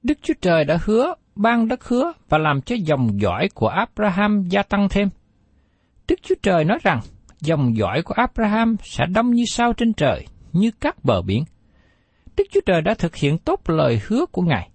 Đức 0.02 0.18
Chúa 0.22 0.34
Trời 0.40 0.64
đã 0.64 0.78
hứa 0.84 1.14
ban 1.34 1.68
đất 1.68 1.84
hứa 1.84 2.12
và 2.28 2.38
làm 2.38 2.62
cho 2.62 2.76
dòng 2.84 3.20
dõi 3.20 3.48
của 3.54 3.68
Abraham 3.68 4.42
gia 4.48 4.62
tăng 4.62 4.88
thêm. 4.88 5.08
Đức 6.08 6.18
Chúa 6.22 6.34
Trời 6.42 6.64
nói 6.64 6.78
rằng 6.82 7.00
dòng 7.40 7.76
dõi 7.76 8.02
của 8.02 8.14
Abraham 8.14 8.76
sẽ 8.82 9.06
đông 9.06 9.30
như 9.30 9.44
sao 9.46 9.72
trên 9.72 9.92
trời, 9.92 10.26
như 10.52 10.70
các 10.80 11.04
bờ 11.04 11.22
biển. 11.22 11.44
Đức 12.36 12.44
Chúa 12.50 12.60
Trời 12.66 12.82
đã 12.82 12.94
thực 12.94 13.16
hiện 13.16 13.38
tốt 13.38 13.60
lời 13.66 14.00
hứa 14.06 14.26
của 14.26 14.42
Ngài. 14.42 14.70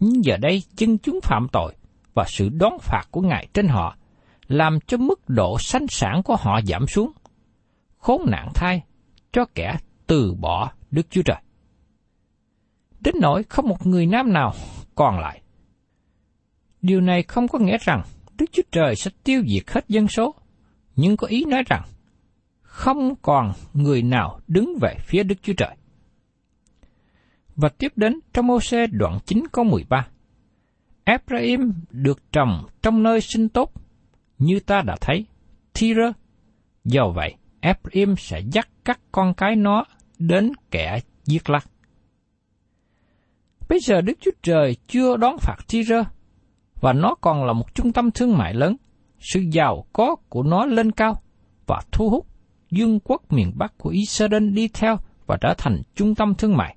Nhưng 0.00 0.24
giờ 0.24 0.36
đây 0.36 0.62
dân 0.76 0.98
chúng 0.98 1.20
phạm 1.22 1.46
tội 1.52 1.74
và 2.14 2.24
sự 2.26 2.48
đón 2.48 2.78
phạt 2.78 3.02
của 3.10 3.20
Ngài 3.20 3.48
trên 3.54 3.68
họ 3.68 3.96
làm 4.48 4.78
cho 4.86 4.96
mức 4.96 5.28
độ 5.28 5.58
sanh 5.58 5.86
sản 5.88 6.22
của 6.22 6.36
họ 6.36 6.60
giảm 6.64 6.86
xuống– 6.86 7.12
khốn 8.06 8.22
nạn 8.26 8.48
thai 8.54 8.82
cho 9.32 9.44
kẻ 9.54 9.76
từ 10.06 10.34
bỏ 10.34 10.72
Đức 10.90 11.06
Chúa 11.10 11.22
Trời. 11.22 11.36
Đến 13.00 13.14
nỗi 13.20 13.42
không 13.42 13.68
một 13.68 13.86
người 13.86 14.06
nam 14.06 14.32
nào 14.32 14.54
còn 14.94 15.18
lại. 15.18 15.42
Điều 16.82 17.00
này 17.00 17.22
không 17.22 17.48
có 17.48 17.58
nghĩa 17.58 17.78
rằng 17.80 18.02
Đức 18.38 18.46
Chúa 18.52 18.62
Trời 18.72 18.96
sẽ 18.96 19.10
tiêu 19.24 19.42
diệt 19.46 19.70
hết 19.70 19.88
dân 19.88 20.08
số, 20.08 20.34
nhưng 20.96 21.16
có 21.16 21.26
ý 21.26 21.44
nói 21.44 21.62
rằng 21.66 21.82
không 22.62 23.14
còn 23.22 23.52
người 23.74 24.02
nào 24.02 24.40
đứng 24.48 24.78
về 24.80 24.96
phía 25.00 25.22
Đức 25.22 25.42
Chúa 25.42 25.54
Trời. 25.56 25.76
Và 27.56 27.68
tiếp 27.68 27.92
đến 27.96 28.20
trong 28.32 28.50
ô 28.50 28.60
xe 28.60 28.86
đoạn 28.86 29.18
9 29.26 29.44
câu 29.52 29.64
13. 29.64 30.08
Ephraim 31.04 31.72
được 31.90 32.32
trồng 32.32 32.66
trong 32.82 33.02
nơi 33.02 33.20
sinh 33.20 33.48
tốt, 33.48 33.72
như 34.38 34.60
ta 34.60 34.82
đã 34.82 34.96
thấy, 35.00 35.26
Thira. 35.74 36.12
Do 36.84 37.08
vậy, 37.08 37.34
Ephraim 37.66 38.16
sẽ 38.16 38.40
dắt 38.52 38.68
các 38.84 39.00
con 39.12 39.34
cái 39.34 39.56
nó 39.56 39.84
đến 40.18 40.52
kẻ 40.70 41.00
giết 41.24 41.50
lắc. 41.50 41.66
Bây 43.68 43.78
giờ 43.80 44.00
Đức 44.00 44.18
Chúa 44.20 44.30
Trời 44.42 44.76
chưa 44.88 45.16
đón 45.16 45.36
phạt 45.38 45.56
Tyre, 45.68 46.04
và 46.80 46.92
nó 46.92 47.14
còn 47.20 47.44
là 47.44 47.52
một 47.52 47.74
trung 47.74 47.92
tâm 47.92 48.10
thương 48.10 48.38
mại 48.38 48.54
lớn. 48.54 48.76
Sự 49.20 49.40
giàu 49.40 49.86
có 49.92 50.16
của 50.28 50.42
nó 50.42 50.66
lên 50.66 50.92
cao 50.92 51.22
và 51.66 51.82
thu 51.92 52.10
hút 52.10 52.26
dương 52.70 53.00
quốc 53.00 53.32
miền 53.32 53.52
Bắc 53.56 53.78
của 53.78 53.90
Israel 53.90 54.50
đi 54.50 54.68
theo 54.68 54.96
và 55.26 55.36
trở 55.40 55.54
thành 55.58 55.82
trung 55.94 56.14
tâm 56.14 56.34
thương 56.34 56.56
mại. 56.56 56.76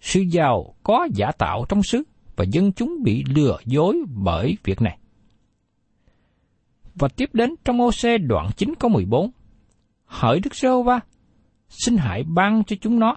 Sự 0.00 0.20
giàu 0.20 0.74
có 0.82 1.08
giả 1.14 1.30
tạo 1.38 1.64
trong 1.68 1.82
xứ 1.82 2.02
và 2.36 2.44
dân 2.50 2.72
chúng 2.72 3.02
bị 3.02 3.24
lừa 3.34 3.58
dối 3.64 4.02
bởi 4.24 4.56
việc 4.64 4.82
này. 4.82 4.98
Và 6.94 7.08
tiếp 7.08 7.30
đến 7.32 7.54
trong 7.64 7.80
OC 7.80 8.20
đoạn 8.28 8.50
9 8.56 8.74
câu 8.78 8.90
14, 8.90 9.30
hỡi 10.06 10.40
Đức 10.40 10.54
giê 10.54 10.68
va 10.84 11.00
xin 11.68 11.96
hãy 11.96 12.22
ban 12.22 12.64
cho 12.64 12.76
chúng 12.80 12.98
nó. 12.98 13.16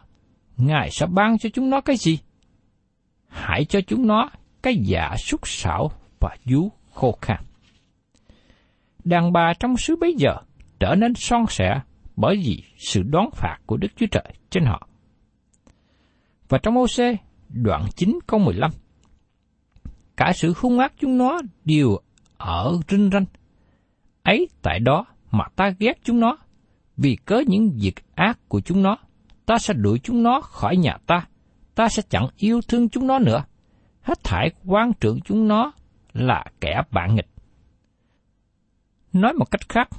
Ngài 0.58 0.90
sẽ 0.92 1.06
ban 1.06 1.38
cho 1.38 1.50
chúng 1.54 1.70
nó 1.70 1.82
cái 1.82 1.98
gì? 1.98 2.20
Hãy 3.28 3.66
cho 3.66 3.82
chúng 3.88 4.08
nó 4.08 4.30
cái 4.62 4.76
dạ 4.78 5.16
súc 5.18 5.48
sạo 5.48 5.92
và 6.20 6.36
vú 6.46 6.72
khô 6.94 7.18
khan. 7.22 7.44
Đàn 9.04 9.32
bà 9.34 9.54
trong 9.60 9.78
xứ 9.78 9.96
bấy 9.96 10.16
giờ 10.18 10.38
trở 10.80 10.96
nên 10.96 11.14
son 11.16 11.46
sẻ 11.50 11.82
bởi 12.16 12.36
vì 12.36 12.64
sự 12.78 13.04
đón 13.04 13.30
phạt 13.34 13.58
của 13.66 13.78
Đức 13.78 13.88
Chúa 13.96 14.06
Trời 14.12 14.34
trên 14.50 14.66
họ. 14.66 14.88
Và 16.50 16.58
trong 16.58 16.78
oc 16.78 17.20
đoạn 17.50 17.86
9 17.96 18.20
câu 18.28 18.40
15, 18.40 18.72
cả 20.18 20.32
sự 20.36 20.54
hung 20.58 20.80
ác 20.80 20.94
chúng 20.98 21.18
nó 21.18 21.42
đều 21.66 21.98
ở 22.38 22.80
rinh 22.88 23.10
ranh. 23.14 23.26
Ấy 24.24 24.48
tại 24.62 24.80
đó 24.80 25.06
mà 25.32 25.46
ta 25.56 25.70
ghét 25.80 25.94
chúng 26.04 26.20
nó, 26.20 26.38
vì 26.98 27.18
cớ 27.26 27.42
những 27.48 27.78
việc 27.82 27.96
ác 28.16 28.40
của 28.48 28.62
chúng 28.62 28.84
nó, 28.84 28.98
ta 29.46 29.58
sẽ 29.58 29.74
đuổi 29.74 30.00
chúng 30.04 30.24
nó 30.24 30.42
khỏi 30.42 30.78
nhà 30.78 30.98
ta, 31.06 31.28
ta 31.76 31.90
sẽ 31.90 32.02
chẳng 32.10 32.28
yêu 32.38 32.62
thương 32.68 32.90
chúng 32.90 33.08
nó 33.08 33.20
nữa. 33.20 33.44
Hết 34.02 34.24
thải 34.24 34.52
quan 34.66 34.94
trưởng 34.94 35.22
chúng 35.22 35.48
nó 35.48 35.72
là 36.14 36.46
kẻ 36.62 36.82
bạn 36.92 37.16
nghịch. 37.16 37.30
Nói 39.14 39.34
một 39.34 39.52
cách 39.52 39.70
khác, 39.70 39.90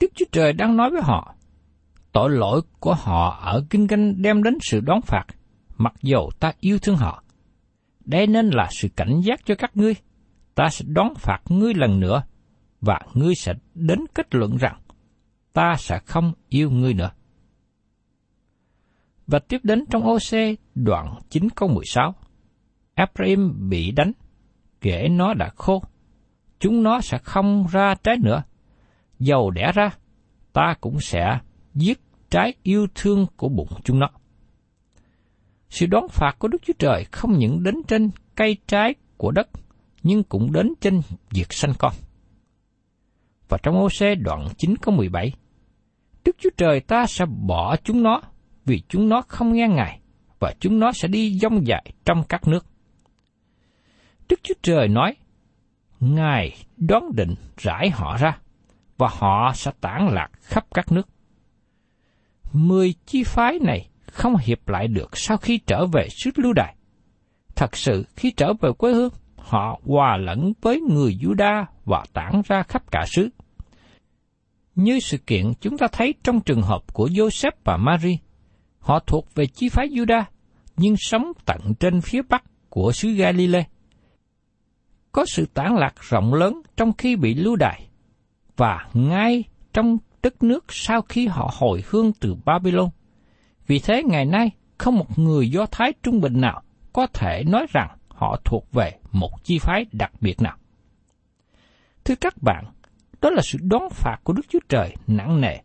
Đức 0.00 0.12
Chúa 0.14 0.24
Trời 0.32 0.52
đang 0.52 0.76
nói 0.76 0.90
với 0.90 1.02
họ, 1.02 1.34
tội 2.12 2.30
lỗi 2.30 2.60
của 2.80 2.94
họ 2.94 3.40
ở 3.42 3.64
kinh 3.70 3.88
canh 3.88 4.22
đem 4.22 4.42
đến 4.42 4.58
sự 4.60 4.80
đón 4.80 5.00
phạt, 5.00 5.24
mặc 5.76 5.94
dầu 6.02 6.30
ta 6.40 6.52
yêu 6.60 6.78
thương 6.78 6.96
họ. 6.96 7.22
Đây 8.04 8.26
nên 8.26 8.50
là 8.50 8.68
sự 8.70 8.88
cảnh 8.96 9.20
giác 9.24 9.40
cho 9.44 9.54
các 9.54 9.76
ngươi. 9.76 9.94
Ta 10.54 10.68
sẽ 10.70 10.84
đón 10.88 11.14
phạt 11.14 11.40
ngươi 11.48 11.74
lần 11.74 12.00
nữa, 12.00 12.22
và 12.80 13.00
ngươi 13.14 13.34
sẽ 13.34 13.54
đến 13.74 13.98
kết 14.14 14.34
luận 14.34 14.56
rằng 14.56 14.80
ta 15.52 15.74
sẽ 15.78 15.98
không 16.06 16.32
yêu 16.48 16.70
ngươi 16.70 16.94
nữa. 16.94 17.10
Và 19.26 19.38
tiếp 19.38 19.60
đến 19.62 19.84
trong 19.90 20.02
OC 20.02 20.58
đoạn 20.74 21.14
9 21.30 21.48
câu 21.50 21.68
16. 21.68 22.14
Ephraim 22.94 23.68
bị 23.68 23.90
đánh, 23.90 24.12
kể 24.80 25.08
nó 25.08 25.34
đã 25.34 25.50
khô. 25.56 25.82
chúng 26.58 26.82
nó 26.82 27.00
sẽ 27.00 27.18
không 27.18 27.66
ra 27.70 27.94
trái 27.94 28.16
nữa. 28.22 28.42
Dầu 29.18 29.50
đẻ 29.50 29.72
ra, 29.74 29.90
ta 30.52 30.74
cũng 30.80 31.00
sẽ 31.00 31.38
giết 31.74 32.00
trái 32.30 32.54
yêu 32.62 32.86
thương 32.94 33.26
của 33.36 33.48
bụng 33.48 33.68
chúng 33.84 33.98
nó. 33.98 34.08
Sự 35.68 35.86
đón 35.86 36.08
phạt 36.08 36.36
của 36.38 36.48
Đức 36.48 36.62
Chúa 36.62 36.72
Trời 36.78 37.04
không 37.12 37.38
những 37.38 37.62
đến 37.62 37.74
trên 37.88 38.10
cây 38.34 38.56
trái 38.66 38.94
của 39.16 39.30
đất, 39.30 39.48
nhưng 40.02 40.24
cũng 40.24 40.52
đến 40.52 40.72
trên 40.80 41.00
việc 41.30 41.52
sanh 41.52 41.72
con. 41.78 41.92
Và 43.48 43.58
trong 43.62 43.74
ô 43.74 43.88
đoạn 44.20 44.48
9 44.56 44.76
có 44.76 44.92
17, 44.92 45.32
Đức 46.24 46.36
Chúa 46.38 46.50
Trời 46.56 46.80
ta 46.80 47.06
sẽ 47.06 47.24
bỏ 47.26 47.76
chúng 47.76 48.02
nó 48.02 48.20
vì 48.64 48.82
chúng 48.88 49.08
nó 49.08 49.22
không 49.28 49.52
nghe 49.52 49.68
Ngài 49.68 50.00
và 50.38 50.54
chúng 50.60 50.78
nó 50.78 50.92
sẽ 50.92 51.08
đi 51.08 51.38
dông 51.38 51.66
dài 51.66 51.92
trong 52.04 52.24
các 52.28 52.48
nước. 52.48 52.66
Đức 54.28 54.40
Chúa 54.42 54.54
Trời 54.62 54.88
nói, 54.88 55.16
Ngài 56.00 56.56
đoán 56.76 57.10
định 57.16 57.34
rải 57.56 57.90
họ 57.90 58.16
ra, 58.16 58.38
và 58.98 59.08
họ 59.12 59.52
sẽ 59.54 59.70
tản 59.80 60.08
lạc 60.08 60.28
khắp 60.40 60.66
các 60.74 60.92
nước. 60.92 61.08
Mười 62.52 62.94
chi 63.06 63.22
phái 63.24 63.58
này 63.58 63.88
không 64.06 64.36
hiệp 64.36 64.68
lại 64.68 64.88
được 64.88 65.16
sau 65.16 65.36
khi 65.36 65.58
trở 65.66 65.86
về 65.86 66.08
xứ 66.10 66.30
lưu 66.36 66.52
đài. 66.52 66.76
Thật 67.54 67.76
sự 67.76 68.06
khi 68.16 68.30
trở 68.30 68.52
về 68.60 68.70
quê 68.78 68.92
hương, 68.92 69.12
họ 69.36 69.80
hòa 69.86 70.16
lẫn 70.16 70.52
với 70.62 70.80
người 70.80 71.18
Juda 71.20 71.64
và 71.84 72.04
tản 72.12 72.42
ra 72.44 72.62
khắp 72.62 72.90
cả 72.90 73.04
xứ. 73.06 73.28
Như 74.74 75.00
sự 75.00 75.18
kiện 75.18 75.52
chúng 75.60 75.78
ta 75.78 75.86
thấy 75.92 76.14
trong 76.24 76.40
trường 76.40 76.62
hợp 76.62 76.94
của 76.94 77.06
Joseph 77.08 77.52
và 77.64 77.76
Mary, 77.76 78.18
họ 78.78 78.98
thuộc 78.98 79.34
về 79.34 79.46
chi 79.46 79.68
phái 79.68 79.88
Juda, 79.88 80.24
nhưng 80.76 80.94
sống 80.98 81.32
tận 81.44 81.60
trên 81.80 82.00
phía 82.00 82.22
bắc 82.22 82.44
của 82.68 82.92
xứ 82.92 83.10
Galilee. 83.10 83.64
Có 85.12 85.24
sự 85.28 85.46
tản 85.54 85.74
lạc 85.74 85.94
rộng 86.00 86.34
lớn 86.34 86.62
trong 86.76 86.92
khi 86.92 87.16
bị 87.16 87.34
lưu 87.34 87.56
đày, 87.56 87.88
và 88.56 88.88
ngay 88.94 89.44
trong 89.72 89.98
đất 90.22 90.42
nước 90.42 90.64
sau 90.68 91.02
khi 91.02 91.26
họ 91.26 91.50
hồi 91.58 91.84
hương 91.86 92.12
từ 92.20 92.34
Babylon. 92.44 92.88
Vì 93.66 93.78
thế 93.78 94.02
ngày 94.02 94.24
nay 94.24 94.50
không 94.78 94.96
một 94.96 95.18
người 95.18 95.50
Do 95.50 95.66
Thái 95.66 95.92
trung 96.02 96.20
bình 96.20 96.40
nào 96.40 96.62
có 96.92 97.06
thể 97.06 97.44
nói 97.46 97.66
rằng 97.72 97.96
họ 98.08 98.40
thuộc 98.44 98.72
về 98.72 98.98
một 99.12 99.44
chi 99.44 99.58
phái 99.58 99.86
đặc 99.92 100.12
biệt 100.20 100.42
nào. 100.42 100.56
Thưa 102.04 102.14
các 102.14 102.42
bạn, 102.42 102.64
đó 103.22 103.30
là 103.30 103.42
sự 103.42 103.58
đón 103.62 103.90
phạt 103.90 104.16
của 104.24 104.32
Đức 104.32 104.42
Chúa 104.48 104.58
Trời 104.68 104.94
nặng 105.06 105.40
nề 105.40 105.58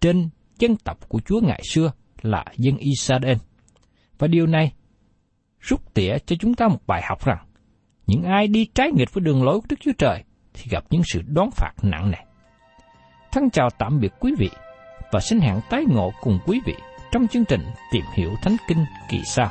trên 0.00 0.28
dân 0.58 0.76
tộc 0.76 1.08
của 1.08 1.20
Chúa 1.24 1.40
ngày 1.40 1.62
xưa 1.70 1.92
là 2.22 2.44
dân 2.56 2.76
Israel. 2.76 3.36
Và 4.18 4.26
điều 4.26 4.46
này 4.46 4.72
rút 5.60 5.94
tỉa 5.94 6.18
cho 6.26 6.36
chúng 6.40 6.54
ta 6.54 6.68
một 6.68 6.86
bài 6.86 7.02
học 7.08 7.24
rằng 7.24 7.46
những 8.06 8.22
ai 8.22 8.46
đi 8.46 8.66
trái 8.74 8.90
nghịch 8.92 9.14
với 9.14 9.24
đường 9.24 9.42
lối 9.42 9.60
của 9.60 9.66
Đức 9.68 9.76
Chúa 9.80 9.92
Trời 9.98 10.24
thì 10.54 10.64
gặp 10.70 10.84
những 10.90 11.02
sự 11.04 11.22
đón 11.26 11.50
phạt 11.50 11.72
nặng 11.82 12.10
nề. 12.10 12.18
Thân 13.32 13.50
chào 13.50 13.68
tạm 13.78 14.00
biệt 14.00 14.12
quý 14.20 14.34
vị 14.38 14.50
và 15.12 15.20
xin 15.20 15.40
hẹn 15.40 15.60
tái 15.70 15.84
ngộ 15.88 16.12
cùng 16.20 16.38
quý 16.46 16.60
vị 16.66 16.74
trong 17.12 17.28
chương 17.28 17.44
trình 17.44 17.60
Tìm 17.92 18.04
hiểu 18.14 18.30
Thánh 18.42 18.56
Kinh 18.68 18.84
kỳ 19.10 19.20
sau. 19.24 19.50